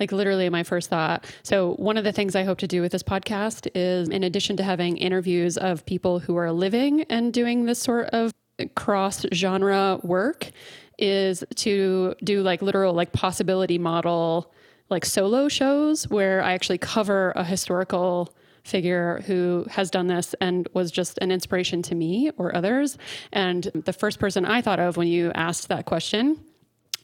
[0.00, 1.26] Like, literally, my first thought.
[1.42, 4.56] So, one of the things I hope to do with this podcast is, in addition
[4.56, 8.32] to having interviews of people who are living and doing this sort of
[8.74, 10.50] cross genre work,
[10.98, 14.52] is to do like literal like possibility model
[14.88, 18.34] like solo shows where I actually cover a historical
[18.64, 22.96] figure who has done this and was just an inspiration to me or others.
[23.32, 26.38] And the first person I thought of when you asked that question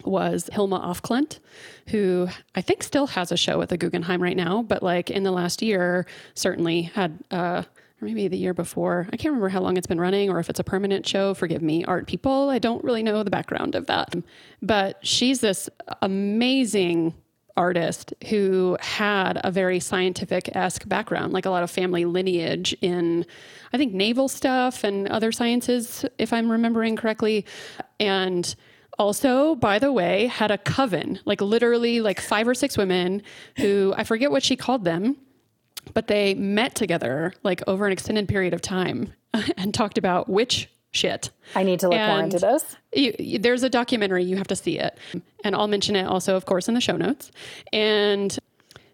[0.05, 1.41] was Hilma af Klint,
[1.89, 5.23] who I think still has a show at the Guggenheim right now, but like in
[5.25, 7.63] the last year, certainly had, uh,
[8.01, 9.09] or maybe the year before.
[9.13, 11.35] I can't remember how long it's been running or if it's a permanent show.
[11.35, 12.49] Forgive me, art people.
[12.49, 14.15] I don't really know the background of that.
[14.63, 15.69] But she's this
[16.01, 17.15] amazing
[17.59, 23.27] artist who had a very scientific esque background, like a lot of family lineage in,
[23.73, 27.45] I think, naval stuff and other sciences, if I'm remembering correctly.
[27.99, 28.55] And
[28.97, 33.23] also, by the way, had a coven, like literally like five or six women
[33.57, 35.17] who I forget what she called them,
[35.95, 39.13] but they met together like over an extended period of time
[39.57, 41.31] and talked about witch shit.
[41.55, 42.77] I need to look and more into this.
[42.93, 44.99] You, you, there's a documentary, you have to see it.
[45.45, 47.31] And I'll mention it also, of course, in the show notes.
[47.73, 48.37] And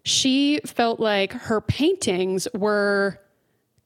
[0.03, 3.19] she felt like her paintings were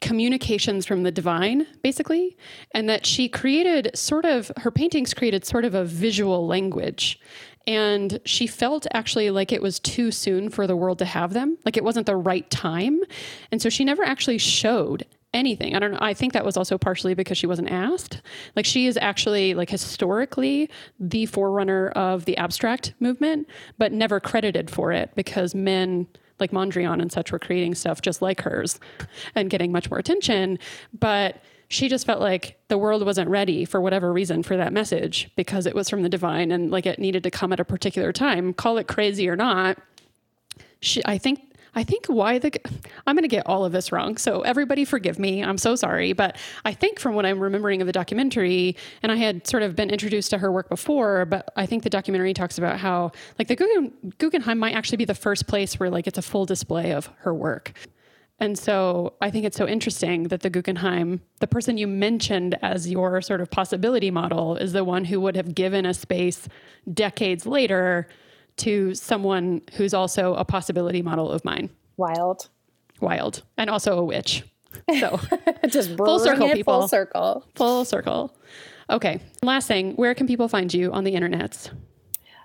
[0.01, 2.37] communications from the divine, basically,
[2.71, 7.19] and that she created sort of, her paintings created sort of a visual language.
[7.67, 11.57] And she felt actually like it was too soon for the world to have them,
[11.65, 13.01] like it wasn't the right time.
[13.51, 15.75] And so she never actually showed anything.
[15.75, 15.99] I don't know.
[16.01, 18.21] I think that was also partially because she wasn't asked.
[18.55, 20.69] Like she is actually like historically
[20.99, 26.07] the forerunner of the abstract movement, but never credited for it because men
[26.39, 28.79] like Mondrian and such were creating stuff just like hers
[29.35, 30.57] and getting much more attention.
[30.97, 35.29] But she just felt like the world wasn't ready for whatever reason for that message
[35.35, 38.11] because it was from the divine and like it needed to come at a particular
[38.11, 38.53] time.
[38.53, 39.77] Call it crazy or not.
[40.81, 42.51] She, I think I think why the
[43.05, 44.17] I'm going to get all of this wrong.
[44.17, 45.43] So everybody forgive me.
[45.43, 49.15] I'm so sorry, but I think from what I'm remembering of the documentary and I
[49.15, 52.57] had sort of been introduced to her work before, but I think the documentary talks
[52.57, 56.17] about how like the Guggen, Guggenheim might actually be the first place where like it's
[56.17, 57.73] a full display of her work.
[58.41, 62.89] And so I think it's so interesting that the Guggenheim, the person you mentioned as
[62.89, 66.47] your sort of possibility model, is the one who would have given a space
[66.93, 68.07] decades later
[68.59, 71.69] to someone who's also a possibility model of mine.
[71.97, 72.49] Wild.
[73.01, 73.43] Wild.
[73.57, 74.43] And also a witch.
[74.99, 75.19] So
[75.67, 76.81] just full circle, people.
[76.81, 77.45] Full circle.
[77.55, 78.35] Full circle.
[78.89, 79.19] Okay.
[79.41, 81.71] Last thing, where can people find you on the internets?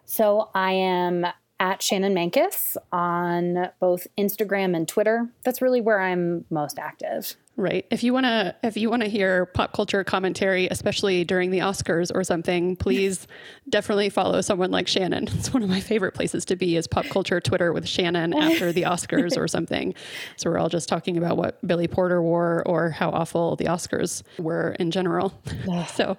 [0.05, 1.27] So I am
[1.61, 5.29] at Shannon Mancus on both Instagram and Twitter.
[5.45, 7.37] That's really where I'm most active.
[7.57, 7.87] Right.
[7.89, 11.61] If you want to if you want to hear pop culture commentary especially during the
[11.61, 13.29] Oscars or something, please
[13.69, 15.29] definitely follow someone like Shannon.
[15.45, 18.73] It's one of my favorite places to be is pop culture Twitter with Shannon after
[18.73, 19.95] the Oscars or something.
[20.37, 24.23] So we're all just talking about what Billy Porter wore or how awful the Oscars
[24.39, 25.33] were in general.
[25.95, 26.17] so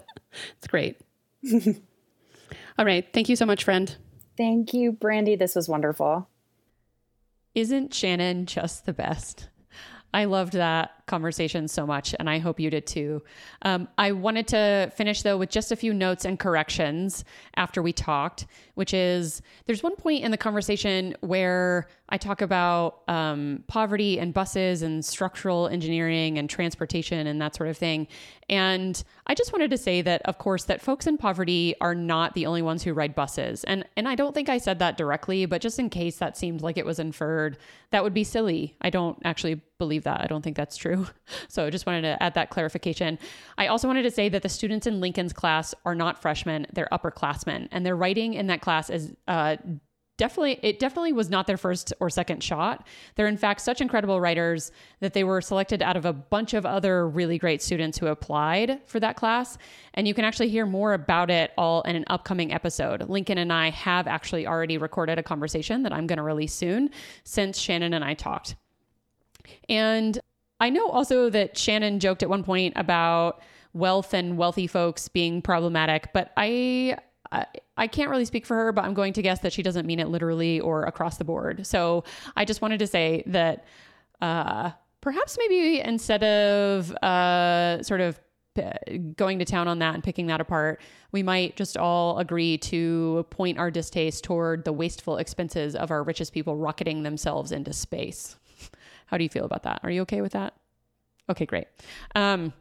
[0.58, 1.02] it's great.
[2.80, 3.06] all right.
[3.14, 3.94] Thank you so much, friend.
[4.38, 5.38] Thank you, Brandi.
[5.38, 6.30] This was wonderful.
[7.54, 9.50] Isn't Shannon just the best?
[10.16, 13.22] I loved that conversation so much, and I hope you did too.
[13.64, 17.26] Um, I wanted to finish though with just a few notes and corrections
[17.58, 23.02] after we talked, which is there's one point in the conversation where I talk about
[23.10, 28.08] um, poverty and buses and structural engineering and transportation and that sort of thing.
[28.48, 32.36] And I just wanted to say that, of course, that folks in poverty are not
[32.36, 33.66] the only ones who ride buses.
[33.66, 36.62] And and I don't think I said that directly, but just in case that seemed
[36.62, 37.58] like it was inferred,
[37.92, 38.76] that would be silly.
[38.82, 40.22] I don't actually believe that.
[40.22, 41.08] I don't think that's true.
[41.48, 43.18] So I just wanted to add that clarification.
[43.58, 46.88] I also wanted to say that the students in Lincoln's class are not freshmen; they're
[46.92, 49.58] upperclassmen, and their writing in that class is uh,
[50.18, 52.88] definitely it definitely was not their first or second shot.
[53.16, 56.66] They're in fact such incredible writers that they were selected out of a bunch of
[56.66, 59.58] other really great students who applied for that class.
[59.94, 63.10] And you can actually hear more about it all in an upcoming episode.
[63.10, 66.90] Lincoln and I have actually already recorded a conversation that I'm going to release soon
[67.24, 68.56] since Shannon and I talked.
[69.70, 70.20] And
[70.60, 73.42] I know also that Shannon joked at one point about
[73.74, 76.98] wealth and wealthy folks being problematic, but I
[77.32, 79.86] I, I can't really speak for her, but I'm going to guess that she doesn't
[79.86, 81.66] mean it literally or across the board.
[81.66, 82.04] So
[82.36, 83.66] I just wanted to say that
[84.22, 84.72] uh,
[85.02, 88.20] perhaps maybe instead of uh, sort of
[89.18, 90.82] going to town on that and picking that apart,
[91.12, 96.04] we might just all agree to point our distaste toward the wasteful expenses of our
[96.04, 98.38] richest people rocketing themselves into space.
[99.06, 99.80] How do you feel about that?
[99.84, 100.54] Are you okay with that?
[101.30, 101.68] Okay, great.
[102.14, 102.54] Um,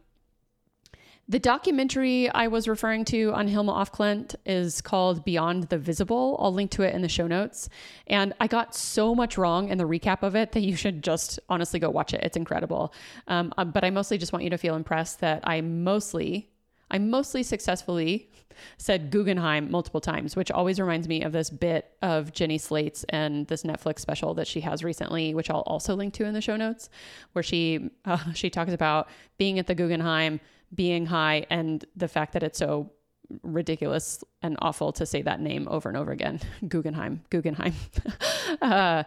[1.26, 6.36] the documentary I was referring to on Hilma af Klint is called Beyond the Visible.
[6.38, 7.70] I'll link to it in the show notes.
[8.06, 11.40] And I got so much wrong in the recap of it that you should just
[11.48, 12.20] honestly go watch it.
[12.22, 12.92] It's incredible.
[13.26, 16.50] Um, uh, but I mostly just want you to feel impressed that I mostly,
[16.94, 18.30] I mostly successfully
[18.78, 23.48] said Guggenheim multiple times, which always reminds me of this bit of Jenny Slate's and
[23.48, 26.56] this Netflix special that she has recently, which I'll also link to in the show
[26.56, 26.88] notes,
[27.32, 30.38] where she uh, she talks about being at the Guggenheim
[30.72, 32.92] being high and the fact that it's so
[33.42, 36.38] ridiculous and awful to say that name over and over again
[36.68, 37.74] Guggenheim, Guggenheim.
[38.62, 39.02] uh,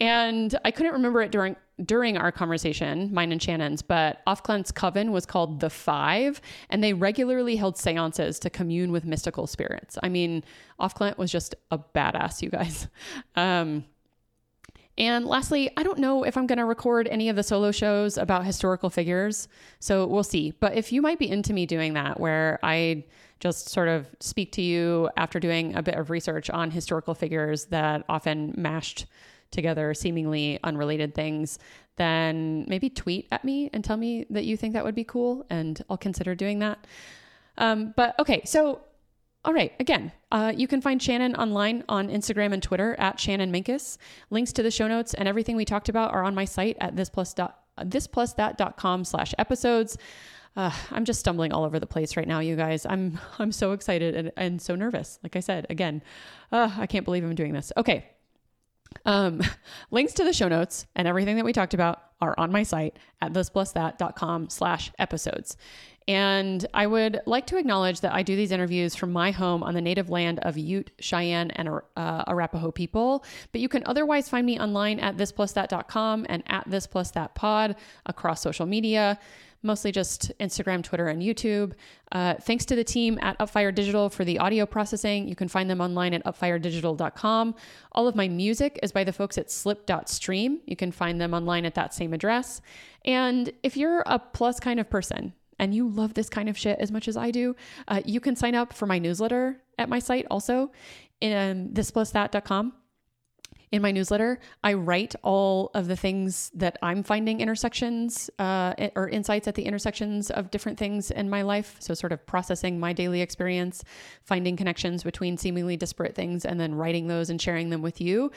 [0.00, 4.72] and I couldn't remember it during during our conversation, mine and Shannon's, but af Klint's
[4.72, 6.40] coven was called the Five,
[6.70, 9.98] and they regularly held seances to commune with mystical spirits.
[10.02, 10.42] I mean,
[10.80, 12.88] af Klint was just a badass, you guys.
[13.34, 13.84] Um,
[14.98, 18.16] and lastly, I don't know if I'm going to record any of the solo shows
[18.16, 19.46] about historical figures.
[19.78, 20.52] So we'll see.
[20.58, 23.04] But if you might be into me doing that, where I
[23.38, 27.66] just sort of speak to you after doing a bit of research on historical figures
[27.66, 29.04] that often mashed
[29.56, 31.58] together seemingly unrelated things,
[31.96, 35.44] then maybe tweet at me and tell me that you think that would be cool.
[35.50, 36.86] And I'll consider doing that.
[37.58, 38.82] Um, but okay, so
[39.44, 39.72] all right.
[39.78, 43.96] Again, uh, you can find Shannon online on Instagram and Twitter at Shannon Mancus.
[44.30, 46.96] Links to the show notes and everything we talked about are on my site at
[46.96, 47.34] thisplus
[47.78, 49.98] thisplusThat.com slash episodes.
[50.56, 52.86] Uh, I'm just stumbling all over the place right now, you guys.
[52.86, 55.18] I'm I'm so excited and, and so nervous.
[55.22, 56.02] Like I said, again,
[56.50, 57.72] uh, I can't believe I'm doing this.
[57.76, 58.06] Okay.
[59.04, 59.42] Um,
[59.90, 62.98] links to the show notes and everything that we talked about are on my site
[63.20, 65.56] at thisplusThat.com slash episodes.
[66.08, 69.74] And I would like to acknowledge that I do these interviews from my home on
[69.74, 73.24] the native land of Ute, Cheyenne, and uh, Arapaho people.
[73.50, 77.74] But you can otherwise find me online at thisplusThat.com and at thisplusThatPod
[78.06, 79.18] across social media,
[79.66, 81.72] mostly just Instagram, Twitter, and YouTube.
[82.12, 85.28] Uh, thanks to the team at Upfire Digital for the audio processing.
[85.28, 87.54] You can find them online at upfiredigital.com.
[87.92, 90.60] All of my music is by the folks at slip.stream.
[90.66, 92.60] You can find them online at that same address.
[93.04, 96.78] And if you're a plus kind of person, and you love this kind of shit
[96.80, 97.56] as much as I do,
[97.88, 100.70] uh, you can sign up for my newsletter at my site also
[101.22, 102.74] in thisplusThat.com
[103.72, 109.08] in my newsletter, I write all of the things that I'm finding intersections uh, or
[109.08, 111.76] insights at the intersections of different things in my life.
[111.80, 113.82] So, sort of processing my daily experience,
[114.22, 118.30] finding connections between seemingly disparate things, and then writing those and sharing them with you.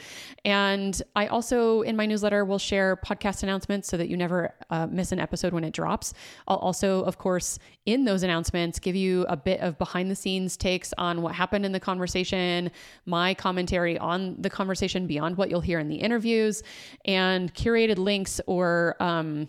[0.44, 4.88] And I also, in my newsletter, will share podcast announcements so that you never uh,
[4.88, 6.12] miss an episode when it drops.
[6.48, 10.56] I'll also, of course, in those announcements, give you a bit of behind the scenes
[10.56, 12.70] takes on what happened in the conversation,
[13.06, 16.62] my commentary on the conversation beyond beyond what you'll hear in the interviews
[17.04, 19.48] and curated links or um,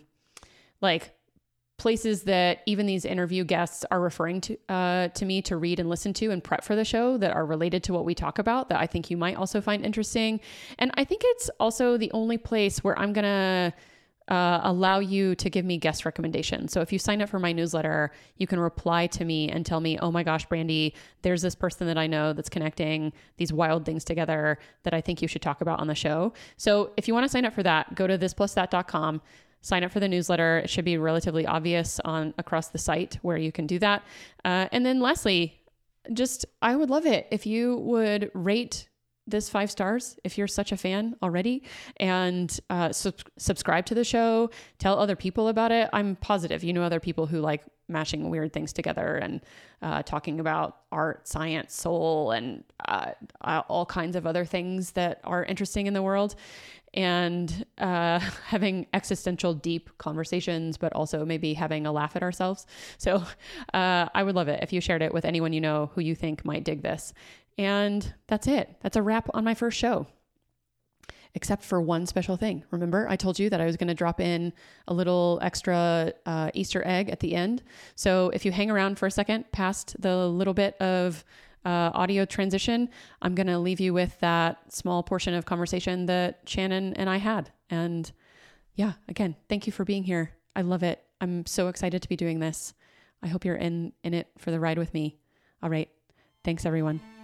[0.81, 1.13] like
[1.77, 5.89] places that even these interview guests are referring to uh, to me to read and
[5.89, 8.67] listen to and prep for the show that are related to what we talk about
[8.69, 10.41] that I think you might also find interesting.
[10.77, 13.73] And I think it's also the only place where I'm gonna
[14.27, 16.71] uh, allow you to give me guest recommendations.
[16.71, 19.79] So if you sign up for my newsletter, you can reply to me and tell
[19.79, 23.85] me, oh my gosh, Brandi, there's this person that I know that's connecting these wild
[23.85, 26.33] things together that I think you should talk about on the show.
[26.57, 29.21] So if you want to sign up for that, go to thisplusThat.com
[29.63, 30.59] sign up for the newsletter.
[30.59, 34.03] It should be relatively obvious on across the site where you can do that.
[34.43, 35.61] Uh, and then lastly,
[36.13, 38.89] just I would love it if you would rate
[39.27, 41.63] this five stars if you're such a fan already.
[41.97, 44.49] And uh, sub- subscribe to the show
[44.79, 45.89] tell other people about it.
[45.93, 49.41] I'm positive you know other people who like mashing weird things together and
[49.81, 53.11] uh, talking about art science soul and uh,
[53.41, 56.35] uh all kinds of other things that are interesting in the world.
[56.93, 62.65] And uh, having existential deep conversations but also maybe having a laugh at ourselves.
[62.97, 63.23] So
[63.73, 66.15] uh, i would love it if you shared it with anyone you know who you
[66.15, 67.13] think might dig this
[67.61, 68.75] And that's it.
[68.81, 70.07] That's a wrap on my first show.
[71.35, 72.63] Except for one special thing.
[72.71, 74.51] Remember, I told you that I was going to drop in
[74.87, 77.61] a little extra uh, Easter egg at the end.
[77.95, 81.23] So if you hang around for a second past the little bit of
[81.63, 82.89] uh, audio transition,
[83.21, 87.17] I'm going to leave you with that small portion of conversation that Shannon and I
[87.17, 87.51] had.
[87.69, 88.11] And
[88.73, 90.31] yeah, again, thank you for being here.
[90.55, 91.01] I love it.
[91.21, 92.73] I'm so excited to be doing this.
[93.21, 95.19] I hope you're in in it for the ride with me.
[95.61, 95.89] All right.
[96.43, 97.20] Thanks everyone.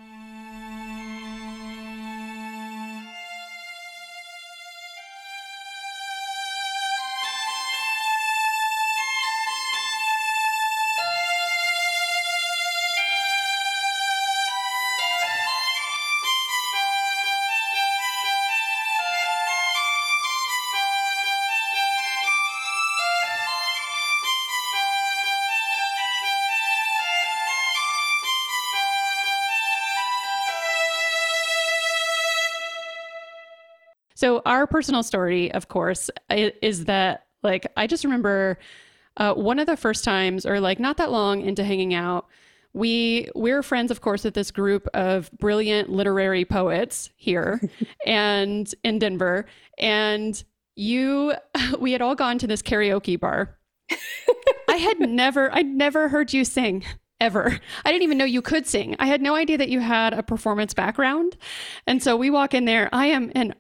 [34.18, 38.58] So our personal story, of course, is that like I just remember
[39.18, 42.26] uh, one of the first times, or like not that long into hanging out,
[42.74, 47.62] we we're friends, of course, with this group of brilliant literary poets here
[48.08, 49.46] and in Denver,
[49.78, 50.44] and
[50.76, 51.36] you,
[51.80, 53.56] we had all gone to this karaoke bar.
[54.68, 56.84] I had never, I'd never heard you sing
[57.22, 57.60] ever.
[57.86, 58.96] I didn't even know you could sing.
[58.98, 61.38] I had no idea that you had a performance background.
[61.86, 62.90] And so we walk in there.
[62.92, 63.54] I am an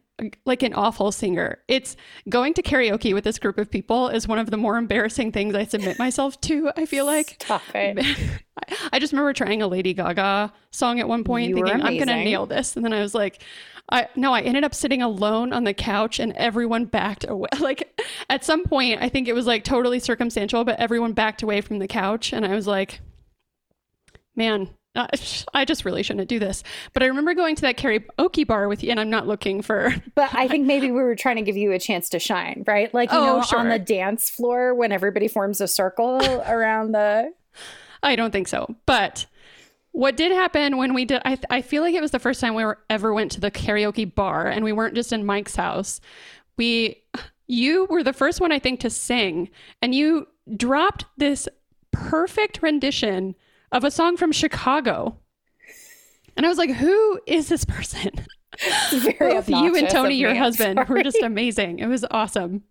[0.46, 1.60] like an awful singer.
[1.68, 1.96] It's
[2.28, 5.54] going to karaoke with this group of people is one of the more embarrassing things
[5.54, 6.72] I submit myself to.
[6.76, 7.38] I feel like.
[7.42, 8.44] Stop it.
[8.92, 12.08] I just remember trying a Lady Gaga song at one point, You thinking I'm going
[12.08, 13.44] to nail this, and then I was like,
[13.90, 17.50] I no, I ended up sitting alone on the couch, and everyone backed away.
[17.60, 21.62] Like at some point, I think it was like totally circumstantial, but everyone backed away
[21.62, 23.02] from the couch, and I was like,
[24.36, 24.70] man.
[25.54, 26.64] I just really shouldn't do this.
[26.94, 29.94] But I remember going to that karaoke bar with you, and I'm not looking for
[30.16, 32.94] But I think maybe we were trying to give you a chance to shine, right?
[32.94, 33.60] Like, you Oh, know, sure.
[33.60, 37.34] on the dance floor when everybody forms a circle around the.
[38.04, 38.76] I don't think so.
[38.86, 39.26] But
[39.92, 42.54] what did happen when we did, I, I feel like it was the first time
[42.56, 46.00] we were, ever went to the karaoke bar and we weren't just in Mike's house.
[46.58, 47.02] We,
[47.48, 49.50] you were the first one, I think, to sing
[49.82, 51.48] and you dropped this
[51.92, 53.34] perfect rendition
[53.72, 55.18] of a song from Chicago.
[56.36, 58.12] And I was like, who is this person?
[58.92, 60.38] Very Both you and Toni, your me.
[60.38, 61.80] husband, were just amazing.
[61.80, 62.64] It was awesome.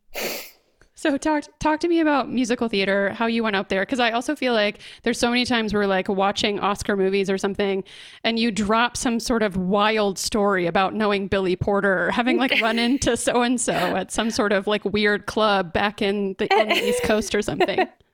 [0.98, 4.12] So talk talk to me about musical theater, how you went up there, because I
[4.12, 7.85] also feel like there's so many times we're like watching Oscar movies or something,
[8.24, 12.59] and you drop some sort of wild story about knowing Billy Porter or having like
[12.62, 16.51] run into so and so at some sort of like weird club back in the,
[16.59, 17.86] on the East Coast or something.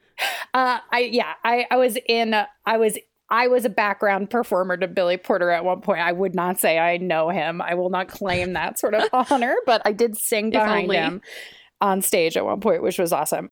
[0.54, 2.34] Uh, I yeah, I I was in
[2.66, 2.98] I was
[3.30, 6.00] I was a background performer to Billy Porter at one point.
[6.00, 7.62] I would not say I know him.
[7.62, 11.22] I will not claim that sort of honor, but I did sing behind him
[11.80, 13.50] on stage at one point, which was awesome.